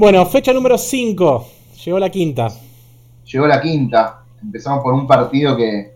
[0.00, 1.46] Bueno, fecha número 5.
[1.84, 2.48] Llegó la quinta.
[3.26, 4.20] Llegó la quinta.
[4.42, 5.92] Empezamos por un partido que,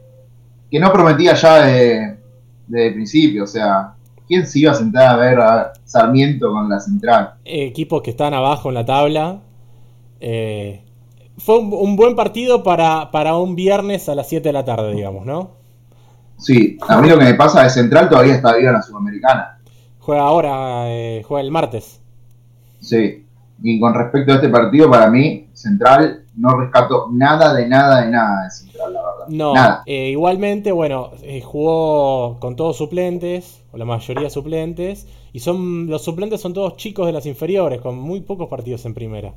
[0.71, 2.19] que no prometía ya de,
[2.67, 3.45] de principio.
[3.45, 3.95] O sea,
[4.29, 7.37] ¿quién se iba a sentar a ver a Sarmiento con la central?
[7.47, 9.41] Equipos que están abajo en la tabla.
[10.21, 10.83] Eh,
[11.39, 14.93] fue un, un buen partido para, para un viernes a las 7 de la tarde,
[14.93, 15.53] digamos, ¿no?
[16.37, 19.61] Sí, a mí lo que me pasa es Central todavía está vivo en la Sudamericana.
[19.99, 22.03] Juega ahora, eh, juega el martes.
[22.81, 23.24] Sí,
[23.67, 28.11] y con respecto a este partido, para mí, Central no rescato nada de nada de
[28.11, 29.29] nada de Central, la verdad.
[29.29, 29.83] No, Nada.
[29.87, 36.03] eh, igualmente, bueno, eh, jugó con todos suplentes, o la mayoría suplentes, y son los
[36.05, 39.33] suplentes son todos chicos de las inferiores, con muy pocos partidos en primera.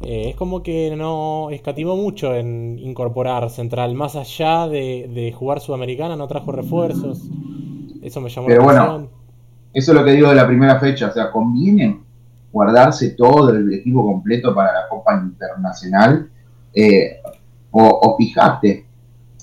[0.00, 5.60] Eh, es como que no escatimó mucho en incorporar Central, más allá de, de jugar
[5.60, 7.20] Sudamericana, no trajo refuerzos.
[8.00, 9.10] Eso me llamó Pero la bueno, atención.
[9.74, 11.08] Eso es lo que digo de la primera fecha.
[11.08, 12.00] O sea, conviene
[12.52, 16.30] guardarse todo el equipo completo para la Copa Internacional.
[16.74, 17.16] eh,
[17.70, 18.86] o, o fijate,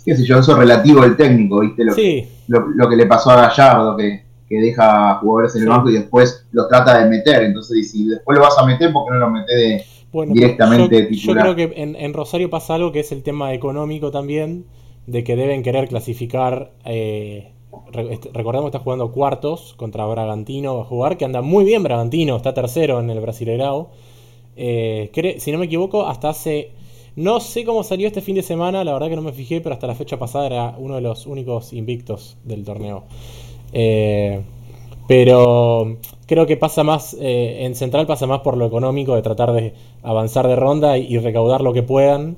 [0.06, 1.84] qué sé yo, eso es relativo al técnico, ¿viste?
[1.84, 5.70] Lo, Sí, lo, lo que le pasó a Gallardo, que, que deja jugadores en el
[5.70, 7.44] banco y después los trata de meter.
[7.44, 10.34] Entonces, y si después lo vas a meter, ¿por qué no lo metes de, Bueno,
[10.34, 11.44] directamente yo, yo titular.
[11.44, 14.66] creo que en, en Rosario pasa algo que es el tema económico también,
[15.08, 16.72] de que deben querer clasificar.
[16.86, 17.54] eh,
[17.92, 21.84] re- est- recordemos que está jugando cuartos contra Bragantino, a jugar, que anda muy bien
[21.84, 23.90] Bragantino, está tercero en el Brasileirao.
[24.56, 26.72] Eh, si no me equivoco, hasta hace.
[27.16, 29.74] No sé cómo salió este fin de semana, la verdad que no me fijé, pero
[29.74, 33.04] hasta la fecha pasada era uno de los únicos invictos del torneo.
[33.74, 34.42] Eh,
[35.08, 35.98] pero
[36.28, 39.74] creo que pasa más, eh, en Central pasa más por lo económico, de tratar de
[40.04, 42.38] avanzar de ronda y recaudar lo que puedan,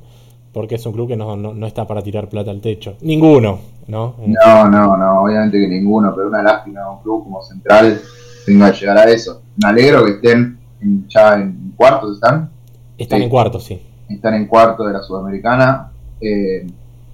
[0.54, 2.98] porque es un club que no, no- no está para tirar plata al techo.
[3.02, 4.16] Ninguno, ¿no?
[4.26, 8.00] No, no, no, obviamente que ninguno, pero una lástima un club como Central
[8.46, 9.42] tenga que llegar a eso.
[9.62, 12.50] Me alegro que estén en- ya en cuartos, ¿están?
[12.98, 13.24] Están sí.
[13.26, 13.82] en cuarto, sí.
[14.10, 15.88] Están en cuarto de la Sudamericana.
[16.24, 16.68] eh,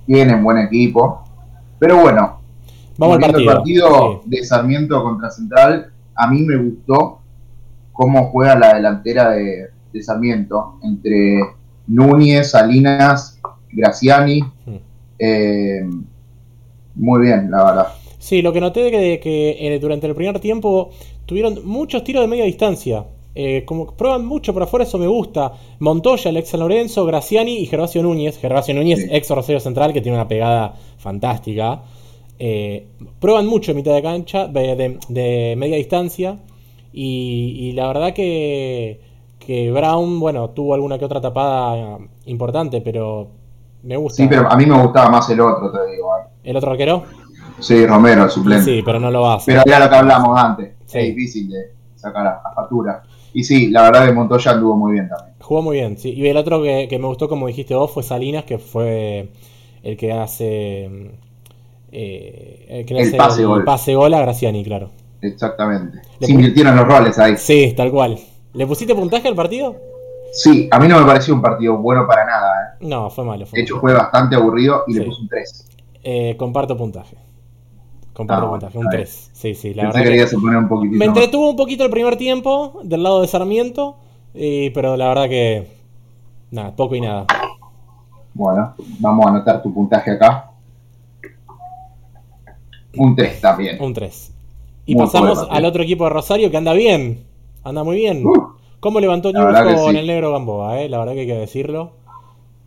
[0.05, 1.23] tienen buen equipo.
[1.79, 2.39] Pero bueno,
[2.97, 3.53] Vamos al partido.
[3.53, 4.29] partido Sí.
[4.29, 7.19] de Sarmiento contra Central, a mí me gustó
[7.93, 11.39] cómo juega la delantera de, de Sarmiento entre
[11.87, 13.39] Núñez, Salinas,
[13.71, 14.41] Graciani.
[14.41, 14.75] Mm.
[15.19, 15.81] eh,
[16.95, 17.87] muy bien, la verdad.
[18.19, 20.89] Sí, lo que noté de que, eh, durante el primer tiempo
[21.25, 23.05] tuvieron muchos tiros de media distancia.
[23.35, 25.53] Eh, como prueban mucho por afuera, eso me gusta.
[25.79, 28.37] Montoya, Alex San Lorenzo, Graciani y Gervasio Núñez.
[28.39, 29.07] Gervasio Núñez, Sí.
[29.11, 31.83] ex Rosario Central, que tiene una pegada fantástica.
[32.39, 32.87] Eh,
[33.19, 36.39] prueban mucho en mitad de cancha, de, de- de media distancia.
[36.91, 38.99] Y, y la verdad que,
[39.39, 43.27] que Brown, bueno, tuvo alguna que otra tapada importante, pero
[43.83, 44.23] me gusta.
[44.23, 46.09] Sí, pero a mí me gustaba más el otro, te digo.
[46.17, 46.21] ¿eh?
[46.43, 47.03] ¿El otro arquero?
[47.59, 48.65] Sí, Romero, el suplente.
[48.65, 49.61] Sí, pero no lo va a hacer.
[49.63, 50.73] Pero era lo que hablamos antes.
[50.85, 50.99] Sí.
[50.99, 53.03] Es difícil de sacar a, factura.
[53.33, 55.35] Y sí, la verdad que Montoya anduvo muy bien también.
[55.39, 56.11] Jugó muy bien, sí.
[56.13, 59.29] Y el otro que, que me gustó, como dijiste vos, fue Salinas, que fue
[59.83, 61.11] el que hace.
[61.91, 63.63] eh, el que El hace pase gol.
[63.63, 64.89] pase gol a Graciani, claro.
[65.21, 65.99] Exactamente.
[66.19, 67.37] Le Se pu- invirtieron los roles ahí.
[67.37, 68.19] Sí, tal cual.
[68.53, 69.75] ¿Le pusiste puntaje al partido?
[70.31, 72.77] Sí, a mí no me pareció un partido bueno para nada.
[72.79, 72.85] ¿eh?
[72.87, 73.45] No, fue malo.
[73.45, 73.81] Fue De hecho, malo.
[73.81, 74.99] fue bastante aburrido y Sí.
[74.99, 75.65] le puse un 3.
[76.03, 77.15] Eh, comparto puntaje.
[78.13, 79.05] Comparto Ah, puntaje, un está bien.
[79.05, 79.29] 3.
[79.33, 81.15] Sí, sí, la Pensé verdad que que poner un poquitito me más.
[81.17, 83.95] entretuvo un poquito el primer tiempo del lado de Sarmiento,
[84.33, 85.67] y- pero la verdad que.
[86.51, 87.25] Nada, poco y nada.
[88.33, 90.51] Bueno, vamos a anotar tu puntaje acá.
[92.95, 93.81] Un 3 también.
[93.81, 94.31] Un 3.
[94.85, 95.55] Y Muy pasamos partido.
[95.55, 97.26] al otro equipo de Rosario que anda bien.
[97.67, 98.25] Anda muy bien.
[98.25, 99.97] Uh, ¿Cómo levantó que con sí.
[99.97, 100.81] el negro Gamboa?
[100.81, 100.89] Eh?
[100.89, 101.91] La verdad que hay que decirlo.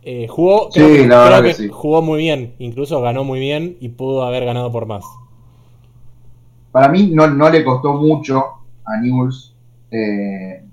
[0.03, 1.69] Eh, jugó, Sí, creo que, la verdad creo que sí.
[1.71, 2.53] jugó muy bien.
[2.59, 5.03] Incluso ganó muy bien y pudo haber ganado por más.
[6.71, 8.43] para mí no, no le costó mucho
[8.85, 9.53] a Newell's
[9.91, 10.63] eh,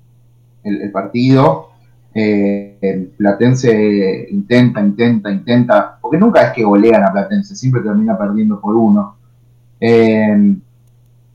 [0.65, 1.69] el, el partido.
[2.15, 8.17] Eh, el Platense intenta, intenta, intenta, porque nunca es que golean a Platense, siempre termina
[8.19, 9.17] perdiendo por uno.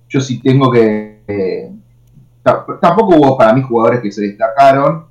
[0.09, 1.71] Yo sí tengo que...
[2.43, 5.05] ta- tampoco hubo para mí jugadores que se destacaron,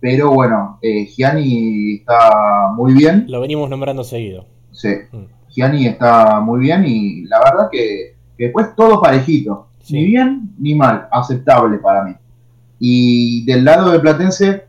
[0.00, 3.26] pero bueno, eh, Gianni está muy bien.
[3.28, 4.44] Lo venimos nombrando seguido.
[4.72, 5.24] Sí, Mm.
[5.50, 9.66] Gianni está muy bien y la verdad que, que después todo parejito.
[9.82, 9.94] Sí.
[9.94, 12.14] Ni bien ni mal, aceptable para mí.
[12.78, 14.64] Y del lado de Platense,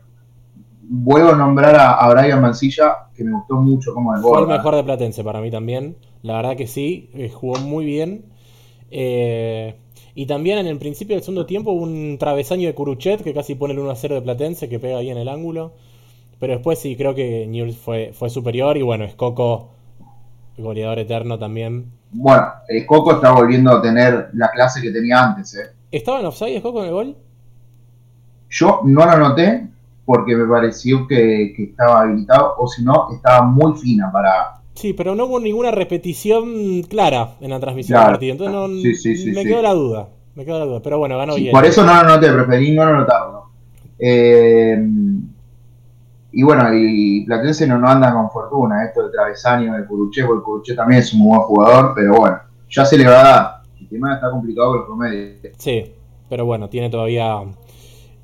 [0.82, 4.46] vuelvo a nombrar a, a Brian Mancilla, que me gustó mucho como el Fue el
[4.48, 5.96] mejor de Platense para mí también.
[6.22, 8.24] La verdad que sí, eh, jugó muy bien.
[8.90, 9.76] Eh,
[10.14, 13.54] y también en el principio del segundo tiempo hubo un travesaño de Curuchet que casi
[13.54, 15.72] pone el 1 a 0 de Platense que pega ahí en el ángulo.
[16.38, 19.70] Pero después sí, creo que Newell's fue, fue superior y bueno, es Coco,
[20.56, 21.92] goleador eterno también.
[22.12, 25.54] Bueno, eh, Coco está volviendo a tener la clase que tenía antes.
[25.54, 25.70] eh.
[25.92, 27.16] ¿Estaba en offside Coco en el gol?
[28.48, 29.68] Yo no lo noté,
[30.04, 34.59] porque me pareció que, estaba habilitado, o si no, estaba muy fina para...
[34.74, 39.44] Sí, pero no hubo ninguna repetición clara en la transmisión del partido, entonces no, me
[39.44, 41.52] quedó la duda, me quedó la duda, pero bueno, ganó bien.
[41.52, 43.50] Por eso no lo noté, preferí no notarlo.
[43.98, 44.78] Eh,
[46.32, 50.44] y bueno, y Platense no, no anda con fortuna, esto de Travesaño, de Curuché, porque
[50.44, 52.38] Curuché también es un buen jugador, pero bueno,
[52.68, 53.62] ya se le va a dar.
[53.80, 55.52] El tema está complicado con el promedio.
[55.58, 55.92] Sí,
[56.28, 57.40] pero bueno, tiene todavía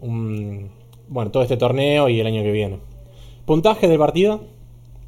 [0.01, 0.71] un,
[1.09, 2.79] bueno, todo este torneo y el año que viene.
[3.45, 4.41] ¿Puntaje del partido?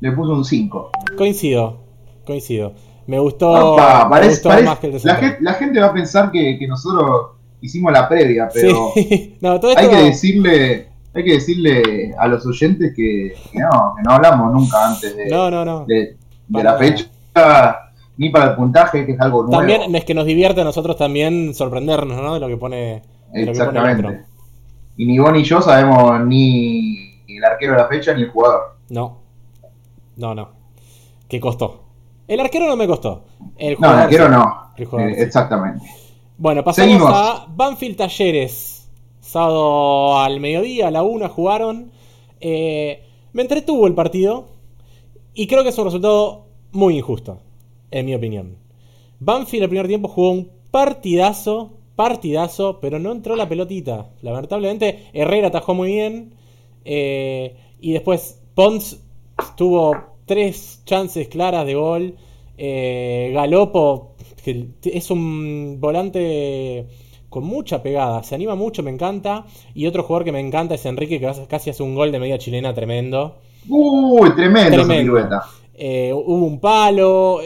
[0.00, 0.90] Le puso un 5.
[1.16, 1.80] Coincido,
[2.24, 2.72] coincido.
[3.06, 5.00] Me gustó, más que el
[5.40, 7.30] la, gente, va a pensar que, nosotros
[7.60, 13.94] hicimos la previa, pero hay que decirle hay que decirle a los oyentes que, no,
[13.96, 15.28] que no hablamos nunca antes de,
[16.50, 17.06] la fecha,
[18.16, 19.56] ni para el puntaje, que es algo nuevo.
[19.56, 22.34] También es que nos divierte a nosotros también sorprendernos, ¿no?
[22.34, 23.02] De lo que pone.
[23.32, 24.24] Exactamente.
[24.96, 28.76] y ni vos ni yo sabemos ni el arquero de la fecha ni el jugador.
[28.90, 29.17] No.
[30.18, 30.50] No, no.
[31.28, 31.84] ¿Qué costó?
[32.26, 33.24] El arquero no me costó.
[33.56, 34.72] El no, el arquero no.
[34.76, 35.86] Eh, exactamente.
[36.36, 38.90] Bueno, pasamos a Banfield Talleres.
[39.20, 41.92] Sábado al mediodía, a la una jugaron.
[42.40, 44.48] Eh, me entretuvo el partido.
[45.34, 47.38] Y creo que es un resultado muy injusto,
[47.92, 48.56] en mi opinión.
[49.20, 54.10] Banfield el primer tiempo jugó un partidazo, partidazo, pero no entró la pelotita.
[54.22, 56.34] Lamentablemente, Herrera atajó muy bien.
[56.84, 58.98] Eh, y después Pons
[59.56, 62.16] tuvo tres chances claras de gol.
[62.56, 66.86] Eh, Galopo, que es un volante
[67.28, 69.44] con mucha pegada, se anima mucho, me encanta.
[69.74, 72.38] Y otro jugador que me encanta es Enrique, que casi hace un gol de media
[72.38, 73.38] chilena tremendo.
[73.68, 75.40] Uy, tremendo, tremendo.
[75.74, 77.40] Eh, hubo un palo.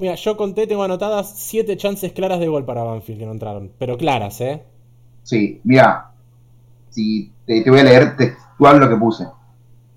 [0.00, 3.72] mira, yo conté, tengo anotadas siete chances claras de gol para Banfield que no entraron.
[3.78, 4.62] Pero claras, ¿eh?
[5.22, 6.10] Sí, mira.
[6.90, 9.24] Si te, voy a leer textual lo que puse.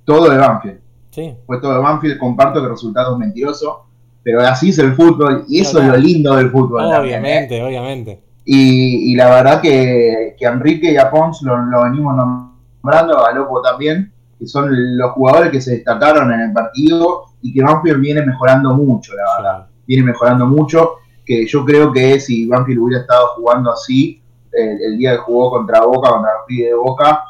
[0.05, 0.80] Todo de Banfield.
[1.11, 1.35] Sí.
[1.45, 2.17] Fue todo Banfield.
[2.17, 3.85] Comparto que el resultado es mentiroso.
[4.23, 5.45] Pero así es el fútbol.
[5.47, 6.83] Y eso es lo lindo del fútbol.
[6.83, 6.97] ¿eh?
[6.97, 8.21] Obviamente, obviamente.
[8.43, 13.61] Y, la verdad que, que, a Enrique y a Pons lo, venimos nombrando, a Galopo
[13.61, 18.25] también, que son los jugadores que se destacaron en el partido y que Banfield viene
[18.25, 19.67] mejorando mucho, la verdad.
[19.85, 24.21] Viene mejorando mucho, que yo creo que si Banfield hubiera estado jugando así
[24.51, 27.23] el, día que jugó contra Boca, contra el de Boca,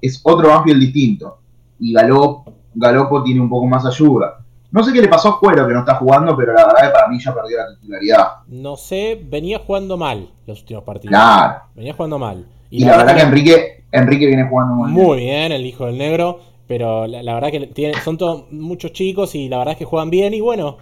[0.00, 1.38] es otro Banfield distinto.
[1.78, 4.38] Y Galopo, Galopo tiene un poco más ayuda.
[4.70, 6.88] No sé qué le pasó a Cuero que no está jugando, pero la verdad es
[6.88, 8.28] que para mí ya perdió la titularidad.
[8.48, 11.12] No sé, venía jugando mal los últimos partidos.
[11.12, 11.62] Claro.
[11.74, 12.46] Venía jugando mal.
[12.70, 15.52] Y, la, verdad, que, Enrique, Enrique viene jugando muy, muy bien.
[15.52, 16.40] el hijo del negro.
[16.66, 20.10] Pero la, verdad que tiene, son todos muchos chicos y la verdad es que juegan
[20.10, 20.34] bien.
[20.34, 20.78] Y bueno,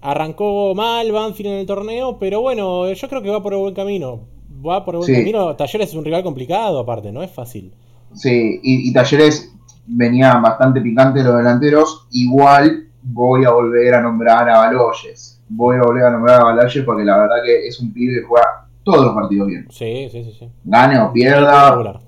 [0.00, 3.74] arrancó mal Banfield en el torneo, pero bueno, yo creo que va por el buen
[3.74, 4.20] camino.
[4.66, 5.54] Va por el buen camino.
[5.54, 7.72] Talleres es un rival complicado, aparte, no es fácil.
[8.14, 9.54] Sí, y, y Talleres
[9.88, 12.06] venía bastante picante los delanteros.
[12.12, 15.42] Igual voy a volver a nombrar a Baloyes.
[15.48, 18.26] Voy a volver a nombrar a Baloyes porque la verdad que es un pibe que
[18.26, 19.66] juega todos los partidos bien.
[19.70, 20.36] Sí, sí, sí.
[20.38, 20.48] sí.
[20.64, 22.00] Gane o pierda.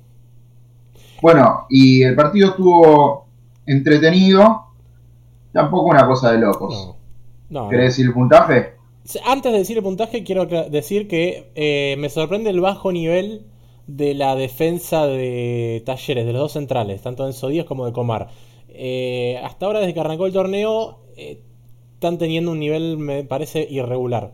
[1.23, 3.27] Bueno, y el partido estuvo
[3.67, 4.67] entretenido.
[5.53, 6.94] Tampoco una cosa de locos.
[7.49, 7.69] No.
[7.69, 8.75] ¿Querés decir el puntaje?
[9.27, 13.47] Antes de decir el puntaje, quiero decir que eh, me sorprende el bajo nivel
[13.97, 18.29] de la defensa de Talleres, de los dos centrales, tanto de Enzo como de Comar.
[18.69, 21.43] Eh, hasta ahora, desde que arrancó el torneo, eh,
[21.94, 24.32] están teniendo un nivel, me parece, irregular.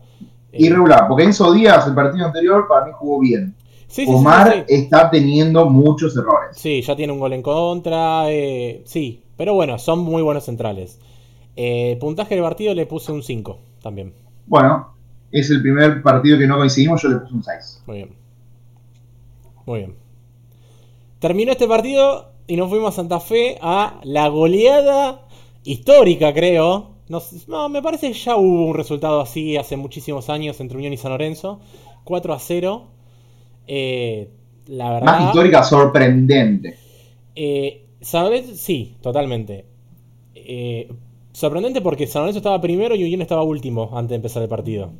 [0.51, 3.55] Eh, irregular, porque Enzo Díaz, el partido anterior, para mí jugó bien.
[4.07, 6.57] Omar está teniendo muchos errores.
[6.57, 8.25] Sí, ya tiene un gol en contra.
[8.83, 10.99] sí, pero bueno, son muy buenos centrales.
[11.99, 14.13] puntaje del partido le puse un 5 también.
[14.45, 14.93] Bueno,
[15.31, 17.83] es el primer partido que no coincidimos, yo le puse un 6.
[17.87, 18.26] Muy bien.
[19.67, 19.95] Muy bien.
[21.19, 25.27] Terminó este partido y nos fuimos a Santa Fe a la goleada
[25.65, 26.91] histórica, creo.
[27.09, 30.97] No, me parece que ya hubo un resultado así hace muchísimos años entre Unión y
[30.97, 31.59] San Lorenzo.
[32.05, 32.87] 4 a 0.
[33.67, 34.29] Eh,
[34.67, 35.05] la verdad.
[35.05, 36.77] Más histórica, sorprendente.
[37.35, 37.83] Eh.
[38.55, 39.65] Sí, totalmente.
[40.33, 40.89] Eh,
[41.33, 44.93] sorprendente porque San Lorenzo estaba primero y Unión estaba último antes de empezar el partido.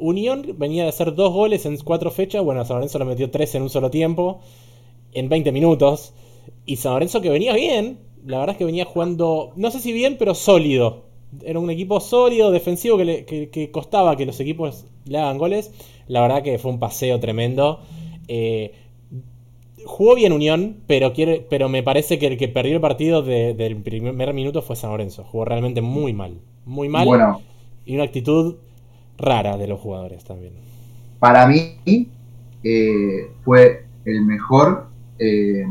[0.00, 2.42] Unión venía de hacer dos goles en cuatro fechas.
[2.42, 4.40] Bueno, San Lorenzo lo metió tres en un solo tiempo
[5.12, 6.14] en 20 minutos.
[6.66, 9.92] Y San Lorenzo que venía bien, la verdad es que venía jugando, no sé si
[9.92, 11.04] bien, pero sólido.
[11.44, 15.72] Era un equipo sólido, defensivo, que, le, costaba que los equipos le hagan goles.
[16.08, 17.80] La verdad que fue un paseo tremendo.
[18.26, 18.72] Eh,
[19.84, 23.76] jugó bien Unión, pero, quiere, pero me parece que el que perdió el partido del
[23.76, 25.24] primer minuto fue San Lorenzo.
[25.24, 26.40] Jugó realmente muy mal.
[26.64, 27.06] Muy mal.
[27.06, 27.40] Bueno,
[27.84, 28.56] y una actitud
[29.20, 30.54] rara de los jugadores también.
[31.18, 31.76] Para mí
[32.64, 35.66] eh, fue el mejor eh,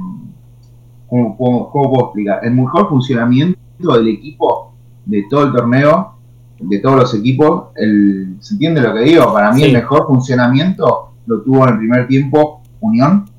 [1.10, 2.40] ¿cómo, puedo explicar?
[2.44, 4.74] El mejor funcionamiento del equipo
[5.06, 6.14] de todo el torneo,
[6.60, 9.34] de todos los equipos, el, ¿se entiende lo que digo?
[9.34, 13.30] Para mí el mejor funcionamiento lo tuvo en el primer tiempo Unión.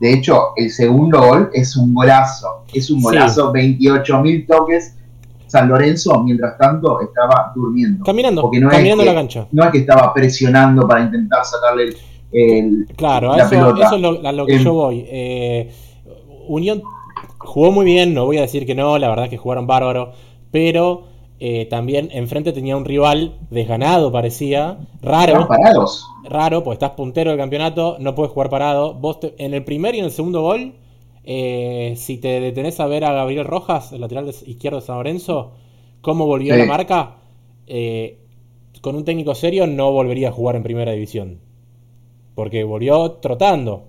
[0.00, 4.96] De hecho, el segundo gol es un golazo, es un golazo, 28 mil toques.
[5.52, 8.02] San Lorenzo, mientras tanto, estaba durmiendo.
[8.02, 9.46] Caminando, caminando la cancha.
[9.52, 11.94] No es que estaba presionando para intentar sacarle
[12.32, 15.04] el, claro, eso, es lo, a lo que yo voy.
[15.06, 15.70] Eh,
[16.48, 16.82] Unión
[17.36, 20.12] jugó muy bien, no voy a decir que no, la verdad es que jugaron bárbaro,
[20.50, 21.04] pero
[21.38, 25.46] eh, también enfrente tenía un rival desganado, parecía, raro.
[25.46, 26.06] parados.
[26.24, 28.94] Raro, pues estás puntero del campeonato, no puedes jugar parado.
[28.94, 30.72] Vos en el primer y en el segundo gol,
[31.24, 35.52] eh, si te detenés a ver a Gabriel Rojas, el lateral izquierdo de San Lorenzo,
[36.00, 37.16] cómo volvió la marca,
[38.80, 41.38] con un técnico serio no volvería a jugar en primera división
[42.34, 43.84] porque volvió trotando.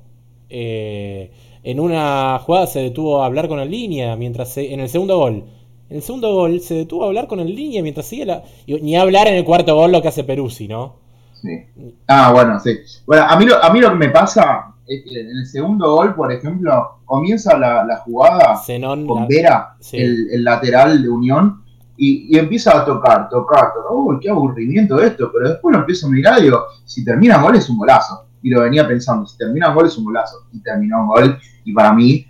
[0.49, 1.31] Eh,
[1.63, 5.45] en una jugada se detuvo a hablar con el línea mientras en el segundo gol.
[5.89, 8.43] En el segundo gol se detuvo a hablar con el línea mientras sigue la.
[8.67, 10.95] Ni hablar en el cuarto gol lo que hace Peruzzi, ¿no?
[11.41, 11.65] Sí.
[12.07, 12.77] Ah, bueno, sí.
[13.05, 16.31] Bueno, a mí lo, a mí lo que me pasa en el segundo gol, por
[16.31, 18.61] ejemplo, comienza la, jugada
[19.07, 21.63] con Vera, el, lateral de Unión,
[21.95, 23.91] y, empieza a tocar, tocar, tocar.
[23.91, 27.55] Uy, qué aburrimiento esto, pero después lo empiezo a mirar y digo, si termina gol
[27.55, 31.01] es un golazo y lo venía pensando, si termina gol es un golazo, y terminó
[31.01, 32.25] un gol, y para mí,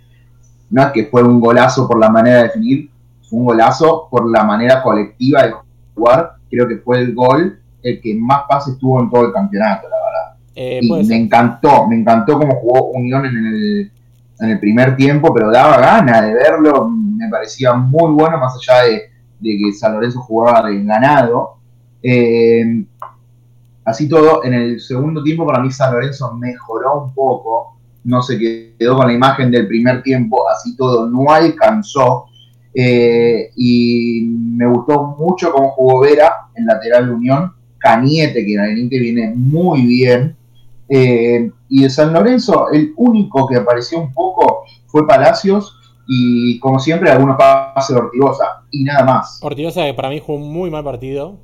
[0.70, 2.90] no es que fue un golazo por la manera de definir,
[3.28, 5.54] fue un golazo por la manera colectiva de
[5.94, 9.88] jugar, creo que fue el gol el que más pases tuvo en todo el campeonato,
[9.88, 10.03] la verdad.
[10.54, 13.92] Eh, y me encantó, me encantó cómo jugó Unión en el,
[14.40, 18.84] en el primer tiempo, pero daba ganas de verlo, me parecía muy bueno, más allá
[18.84, 19.10] de,
[19.42, 21.56] que San Lorenzo jugaba de ganado.
[22.02, 22.84] Eh,
[23.84, 28.38] Así todo, en el segundo tiempo para mí San Lorenzo mejoró un poco, no se
[28.38, 32.26] quedó con la imagen del primer tiempo, así todo no alcanzó.
[32.76, 38.60] Eh, y me gustó mucho cómo jugó Vera en lateral de Unión, Cañete, que en
[38.60, 40.34] el Inter viene muy bien.
[40.88, 45.76] Eh, y de San Lorenzo, el único que apareció un poco fue Palacios
[46.06, 49.40] y como siempre algunos pases de Ortigosa y nada más.
[49.42, 51.36] Ortigosa que para mí fue un muy mal partido,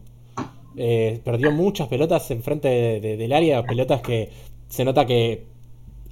[0.76, 4.30] eh, perdió muchas pelotas enfrente de, del área, pelotas que
[4.68, 5.46] se nota que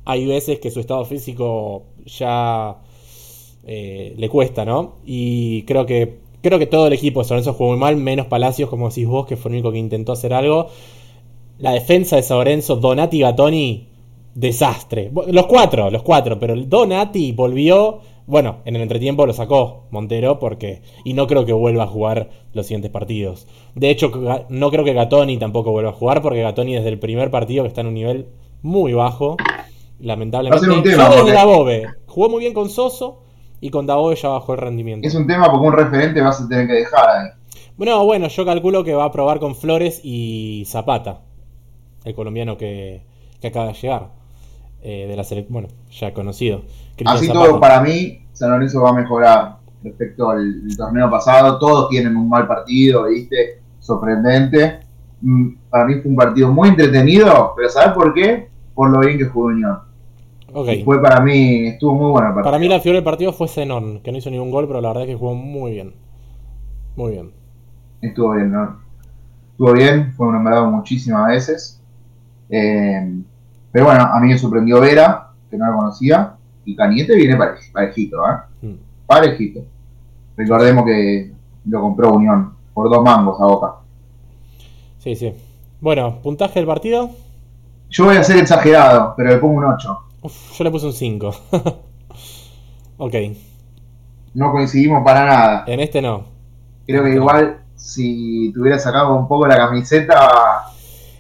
[0.04, 2.76] hay veces que su estado físico ya
[3.66, 4.97] eh, le cuesta, ¿no?
[5.04, 8.70] Y creo que creo que todo el equipo de Sorenzo jugó muy mal, menos Palacios,
[8.70, 10.70] como decís vos, que fue el único que intentó hacer algo.
[11.59, 13.88] La defensa de Sorenzo, Donati Gatoni,
[14.35, 15.11] desastre.
[15.29, 20.38] Los cuatro, los cuatro, pero el Donati volvió bueno, en el entretiempo lo sacó Montero
[20.38, 20.83] porque.
[21.03, 23.49] Y no creo que vuelva a jugar los siguientes partidos.
[23.75, 24.12] De hecho,
[24.50, 27.69] no creo que Gatoni tampoco vuelva a jugar porque Gatoni desde el primer partido que
[27.69, 28.29] está en un nivel
[28.61, 29.38] muy bajo.
[29.99, 30.69] Lamentablemente.
[30.69, 31.09] Un tema,
[32.07, 33.23] Jugó muy bien con Soso
[33.62, 35.09] y con Dabove ya bajó el rendimiento.
[35.09, 37.29] Es un tema porque un referente vas a tener que dejar ahí.
[37.79, 41.23] Bueno, bueno, yo calculo que va a probar con Flores y Zapata,
[42.09, 43.03] el colombiano que,
[43.41, 44.19] que acaba de llegar.
[44.81, 46.62] Eh, de la selección, bueno, ya conocido.
[47.05, 51.59] Así todo, para mí, San Lorenzo va a mejorar respecto al torneo pasado.
[51.59, 53.61] Todos tienen un mal partido, ¿viste?
[53.81, 54.81] Sorprendente.
[55.21, 58.49] Mm, para mí fue un partido muy entretenido, pero ¿sabes por qué?
[58.75, 59.81] Por lo bien que jugó Unión.
[60.53, 60.85] Okay.
[60.85, 62.45] Fue para mí, estuvo muy bueno el partido.
[62.45, 64.88] Para mí la figura del partido fue Zenón, que no hizo ningún gol, pero la
[64.88, 65.95] verdad es que jugó muy bien.
[66.95, 67.33] Muy bien.
[68.00, 68.79] Estuvo bien, ¿no?
[69.50, 71.77] Estuvo bien, fue nombrado muchísimas veces.
[72.50, 73.23] Eh,
[73.71, 77.37] pero bueno, a mí me sorprendió Vera, que no lo conocía, y Cañete viene
[77.73, 78.67] parejito, ¿eh?
[78.67, 78.75] Mm.
[79.07, 79.61] Parejito.
[80.37, 81.33] Recordemos que
[81.67, 83.75] lo compró Unión por dos mangos a Boca.
[84.99, 85.33] Sí, sí.
[85.81, 87.11] Bueno, puntaje del partido.
[87.90, 89.99] Yo voy a ser exagerado, pero le pongo un 8.
[90.59, 91.35] yo le puse un 5.
[92.99, 93.14] ok.
[94.35, 95.64] No coincidimos para nada.
[95.67, 96.25] En este no.
[96.87, 100.64] Creo que igual si tuviera sacado un poco la camiseta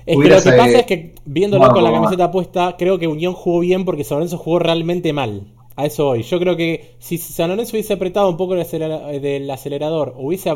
[0.08, 3.34] es que lo que pasa es que viéndolo con la camiseta puesta, creo que Unión
[3.34, 5.48] jugó bien porque San Lorenzo jugó realmente mal.
[5.76, 6.22] A eso voy.
[6.22, 10.52] Yo creo que si San Lorenzo hubiese apretado un poco el del acelerador, hubiese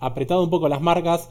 [0.00, 1.28] apretado un poco las marcas,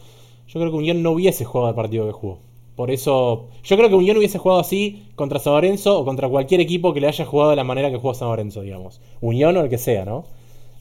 [0.48, 2.38] yo creo que Unión no hubiese jugado el partido que jugó.
[2.76, 6.62] Por eso, yo creo que Unión hubiese jugado así contra San Lorenzo o contra cualquier
[6.62, 9.02] equipo que le haya jugado de la manera que jugó San Lorenzo, digamos.
[9.22, 10.26] Unión o el que sea, ¿no?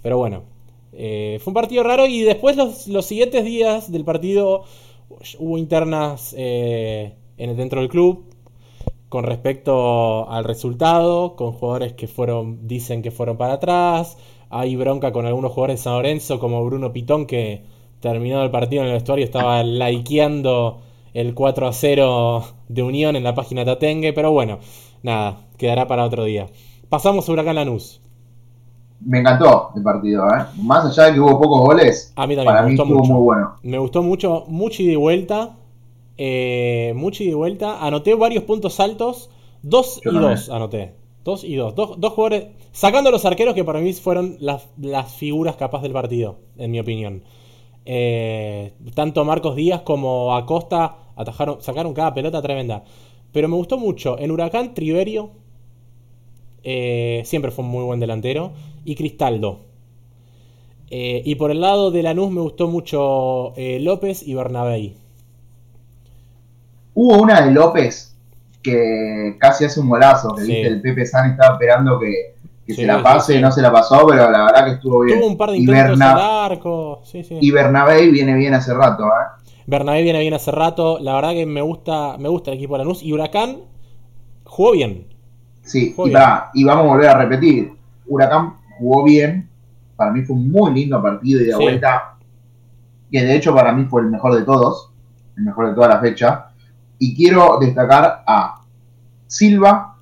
[0.03, 0.43] Pero bueno,
[0.93, 4.65] eh, fue un partido raro y después los, los siguientes días del partido
[5.39, 8.25] hubo internas eh, en dentro del club
[9.09, 14.19] con respecto al resultado, con jugadores que fueron, dicen que fueron para atrás.
[14.51, 17.63] Hay bronca con algunos jugadores de San Lorenzo, como Bruno Pitón, que
[18.01, 20.81] terminó el partido en el vestuario, estaba likeando
[21.13, 24.59] el 4 a 0 de Unión en la página Tatengue, pero bueno,
[25.03, 26.49] nada, quedará para otro día.
[26.89, 28.01] pasamos a Huracán Lanús.
[29.05, 30.45] Me encantó el partido, ¿eh?
[30.63, 33.05] Más allá de que hubo pocos goles, A mí también para me mí gustó estuvo
[33.05, 33.13] mucho.
[33.13, 33.55] muy bueno.
[33.63, 35.57] Me gustó mucho, mucho y vuelta.
[36.17, 37.85] Eh, mucho y vuelta.
[37.85, 39.31] Anoté varios puntos altos.
[39.63, 40.21] Dos Yo y también.
[40.21, 40.95] dos anoté.
[41.25, 41.75] Dos y dos.
[41.75, 42.01] dos.
[42.01, 42.47] dos jugadores.
[42.73, 46.71] Sacando a los arqueros que para mí fueron las, las figuras capaz del partido, en
[46.71, 47.23] mi opinión.
[47.87, 52.85] Eh, tanto Marcos Díaz como Acosta atajaron, sacaron cada pelota tremenda.
[53.33, 54.19] Pero me gustó mucho.
[54.19, 55.31] En Huracán, Triverio.
[56.63, 58.53] eh, siempre fue un muy buen delantero.
[58.85, 59.61] Y Cristaldo.
[60.91, 64.97] Eh, y por el lado de Lanús me gustó mucho eh, López y Bernabéi.
[66.95, 68.15] Hubo una de López
[68.63, 70.53] que casi hace un golazo, que Sí.
[70.53, 72.35] viste, el Pepe San estaba esperando que,
[72.67, 73.41] que Sí, se la pase, sí.
[73.41, 75.19] no se la pasó, pero la verdad que estuvo bien.
[75.19, 76.13] Tuvo un par de y, intentos Berna-
[76.47, 77.03] al arco.
[77.41, 79.43] Y Bernabé viene bien hace rato, ¿eh?
[79.67, 80.99] Bernabé viene bien hace rato.
[81.01, 83.03] La verdad que me gusta, me gusta el equipo de Lanús.
[83.03, 83.59] Y Huracán
[84.45, 85.07] jugó bien.
[85.63, 86.21] Sí, Jugó y, bien.
[86.23, 87.73] pará, y vamos a volver a repetir.
[88.07, 89.49] Huracán jugó bien,
[89.97, 91.63] para mí fue un muy lindo partido y de Sí.
[91.63, 92.17] vuelta,
[93.11, 94.91] que de hecho para mí fue el mejor de todos,
[95.37, 96.47] el mejor de toda la fecha.
[96.99, 98.61] Y quiero destacar a
[99.27, 99.97] Silva,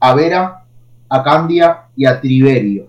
[0.00, 0.64] a Vera,
[1.08, 2.88] a Candia y a Triverio.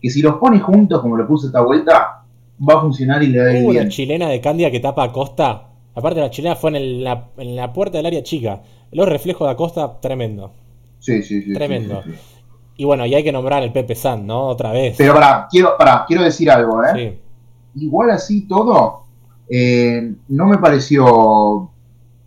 [0.00, 2.22] Que si los pones juntos como lo puse esta vuelta,
[2.68, 3.90] va a funcionar y le va a ir Hubo una bien.
[3.90, 5.66] chilena de Candia que tapa a Costa.
[5.94, 8.62] Aparte, la chilena fue en, el- la, en la puerta del área chica.
[8.92, 10.52] Los reflejos de Acosta, tremendo.
[10.98, 12.02] Sí, sí, sí, sí, Tremendo.
[12.02, 12.18] sí, sí.
[12.80, 14.46] Y bueno, y hay que nombrar el Pepe San, ¿no?
[14.46, 14.94] Otra vez.
[14.96, 17.18] Pero pará, quiero, pará, quiero decir algo, ¿eh?
[17.74, 17.82] Sí.
[17.84, 19.02] igual así todo,
[19.50, 21.70] eh, no me pareció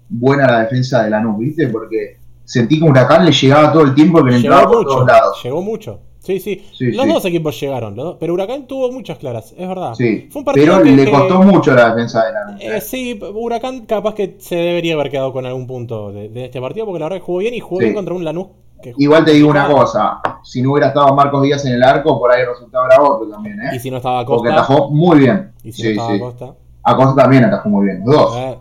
[0.09, 1.67] buena la defensa de Lanús, ¿viste?
[1.69, 5.39] Porque sentí que Huracán le llegaba todo el tiempo que le entraba por todos lados.
[5.43, 5.99] Llegó mucho.
[6.19, 6.63] Sí, sí.
[6.71, 7.11] Sí, los sí.
[7.11, 7.95] dos equipos llegaron.
[7.95, 9.93] los dos- pero Huracán tuvo muchas claras, es verdad.
[9.95, 12.61] Sí, Fue un partido pero que- le que- costó mucho la defensa de Lanús.
[12.61, 16.61] Eh, sí, Huracán capaz que se debería haber quedado con algún punto de, de este
[16.61, 18.47] partido porque la verdad que jugó bien y jugó bien contra un Lanús
[18.83, 22.19] que Igual te digo una cosa, si no hubiera estado Marcos Díaz en el arco,
[22.19, 23.79] por ahí el resultado era otro también, Y ¿eh?
[23.79, 24.61] si no estaba Porque Costa.
[24.63, 25.51] atajó muy bien.
[25.63, 26.19] Y si no Sí, estaba sí.
[26.19, 26.53] Costa.
[26.83, 28.35] Acosta también atajó muy bien, los dos.
[28.37, 28.57] eh,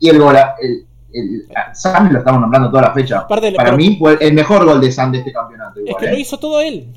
[0.00, 3.26] Y el gol, el, el, San lo estamos nombrando toda la fecha.
[3.28, 5.78] Para pero- mí fue el mejor gol de San de este campeonato.
[5.80, 6.12] es Igual, que ¿eh?
[6.12, 6.88] lo hizo todo él.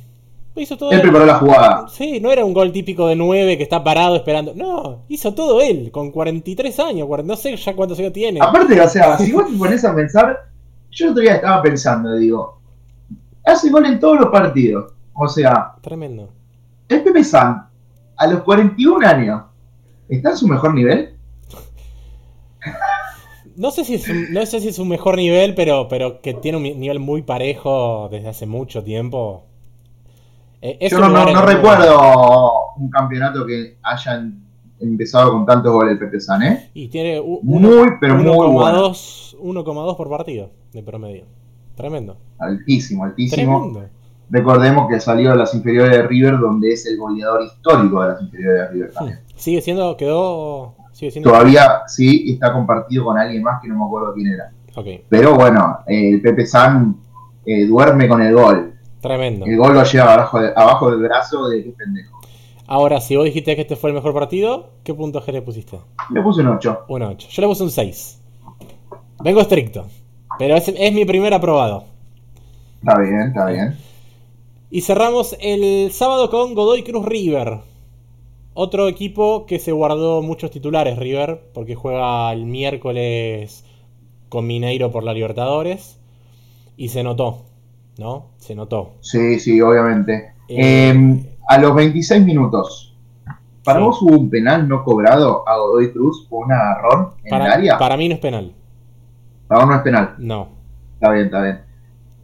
[0.55, 1.01] Lo hizo todo Él él.
[1.01, 1.85] preparó la jugada.
[1.89, 4.53] Sí, no era un gol típico de 9 que está parado esperando.
[4.55, 8.39] No, hizo todo él, con 43 años, 40 no sé ya cuántos años tiene.
[8.41, 10.45] Aparte, o sea, si vos te pones a pensar,
[10.95, 12.59] yo el otro día estaba pensando, digo,
[13.45, 14.93] hace gol en todos los partidos.
[15.13, 16.29] O sea, Tremendo.
[16.89, 17.67] el Pepe San,
[18.17, 19.43] a los 41 años,
[20.09, 21.15] ¿está en su mejor nivel?
[23.57, 26.33] No sé si es un, no sé si es un mejor nivel, pero, pero que
[26.33, 29.45] tiene un nivel muy parejo desde hace mucho tiempo.
[30.61, 34.43] Eh, yo no, no- recuerdo un campeonato que hayan
[34.79, 36.69] empezado con tantos goles el Pepe San, ¿eh?
[36.73, 38.89] Y tiene Muy, pero muy bueno.
[38.89, 41.25] 1,2 1,2 por partido de promedio.
[41.75, 42.17] Tremendo.
[42.39, 43.61] Altísimo, altísimo.
[43.71, 43.89] Tremendo.
[44.29, 48.21] Recordemos que salió de las inferiores de River, donde es el goleador histórico de las
[48.21, 49.19] inferiores de River también.
[49.35, 50.73] Sigue siendo, quedó.
[50.93, 51.29] Sigue siendo.
[51.29, 54.51] Todavía sí está compartido con alguien más que no me acuerdo quién era.
[55.09, 56.97] Pero bueno, eh, el Pepe San
[57.45, 58.73] eh, duerme con el gol.
[58.99, 59.45] tremendo.
[59.45, 62.14] El gol lo lleva abajo, de- abajo del brazo de qué pendejo.
[62.67, 65.79] Ahora, si vos dijiste que este fue el mejor partido, ¿qué puntaje le pusiste?
[66.09, 66.85] Le puse un 8.
[66.87, 67.27] Un 8.
[67.29, 68.21] Yo le puse un 6.
[69.19, 69.87] Vengo estricto.
[70.37, 71.85] Pero es, es mi primer aprobado.
[72.81, 73.85] Está bien, está bien.
[74.69, 77.61] Y cerramos el sábado con Godoy Cruz River.
[78.53, 83.65] Otro equipo que se guardó muchos titulares, River, porque juega el miércoles
[84.29, 85.99] con Mineiro por la Libertadores.
[86.77, 87.45] Y se notó,
[87.97, 88.31] ¿no?
[88.37, 88.93] Se notó.
[88.99, 90.33] Sí, sí, obviamente.
[90.47, 92.95] Eh, Eh, a los 26 minutos,
[93.63, 93.85] ¿para Sí.
[93.85, 97.77] vos hubo un penal no cobrado a Godoy Cruz por un agarrón en el área?
[97.77, 98.51] para mí no es penal.
[99.47, 100.15] Para vos no es penal.
[100.17, 100.49] No.
[100.95, 101.59] Está bien, está bien.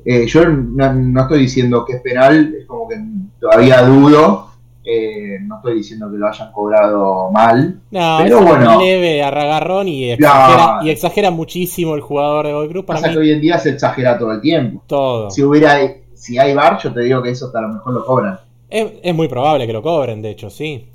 [0.03, 2.95] Eh, yo no, no estoy diciendo que es penal, es como que
[3.39, 4.47] todavía dudo.
[4.83, 7.79] Eh, no estoy diciendo que lo hayan cobrado mal.
[7.91, 8.79] No, Pero es bueno.
[8.79, 12.85] leve agarrón y exagera, y exagera muchísimo el jugador de Godoy Cruz.
[12.85, 14.81] Para Pasa mí, que hoy en día se exagera todo el tiempo.
[14.87, 15.29] todo.
[15.29, 15.77] Si hubiera,
[16.15, 18.39] si hay bar, yo te digo que eso hasta a lo mejor lo cobran.
[18.71, 20.89] Es, es muy probable que lo cobren, de hecho, sí.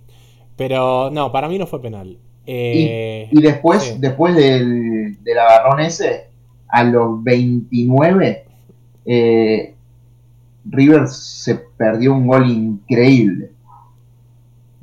[0.57, 2.19] Pero no, para mí no fue penal.
[2.47, 3.97] Eh, Y después, sí.
[3.99, 6.31] después del, del agarrón ese,
[6.69, 8.45] a los 29,
[9.07, 9.75] eh,
[10.65, 13.53] River se perdió un gol increíble.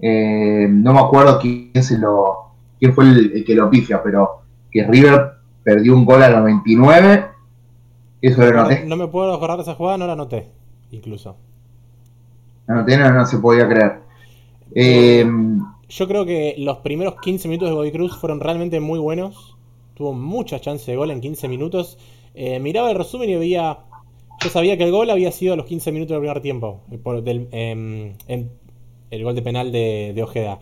[0.02, 2.40] Eh, no me acuerdo quién se lo
[2.80, 5.32] quién fue el, el que lo pifia, pero que River
[5.64, 7.26] perdió un gol a los 29.
[8.22, 8.84] Eso lo no, anoté.
[8.84, 10.52] no me puedo acordar de esa jugada, no la anoté,
[10.92, 11.38] incluso.
[12.68, 14.02] Anoté, no, no se podía creer.
[14.76, 15.26] Eh,
[15.90, 19.58] Yo creo que los primeros 15 minutos de Godoy Cruz fueron realmente muy buenos.
[19.94, 21.98] Tuvo muchas chances de gol en 15 minutos.
[22.34, 23.80] Eh, miraba el resumen y veía.
[24.40, 26.82] yo sabía que el gol había sido a los 15 minutos del primer tiempo.
[27.04, 28.52] Por, del, em, en
[29.12, 30.60] el gol de penal de, de Ojeda.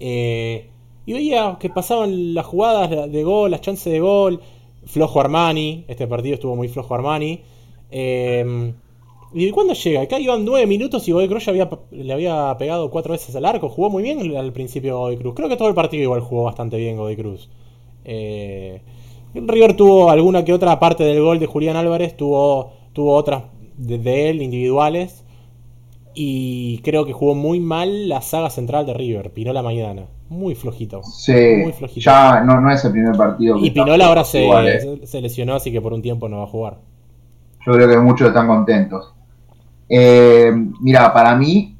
[0.00, 0.70] Eh,
[1.06, 4.40] y veía que pasaban las jugadas de gol, las chances de gol.
[4.86, 5.84] Flojo Armani.
[5.88, 7.42] Este partido estuvo muy flojo Armani.
[7.90, 8.74] Eh,
[9.34, 10.02] ¿Y cuándo llega?
[10.02, 13.44] Acá iban 9 minutos y Godoy Cruz ya había, le había pegado cuatro veces al
[13.44, 13.68] arco.
[13.68, 15.34] Jugó muy bien al principio Godoy Cruz.
[15.34, 17.50] Creo que todo el partido igual jugó bastante bien Godoy Cruz.
[18.04, 18.80] Eh,
[19.34, 22.16] River tuvo alguna que otra parte del gol de Julián Álvarez.
[22.16, 23.42] Tuvo, tuvo otras
[23.76, 25.24] de, de él, individuales.
[26.14, 30.04] Y creo que jugó muy mal la saga central de River, Pinola Maidana.
[30.28, 31.02] Muy flojito.
[31.02, 32.04] Sí, muy flojito.
[32.04, 33.58] ya no, no es el primer partido.
[33.58, 35.00] y Pinola ahora se, eh.
[35.04, 36.78] se, lesionó, así que por un tiempo no va a jugar.
[37.66, 39.12] Yo creo que muchos están contentos.
[39.88, 41.76] Eh, mira, para mí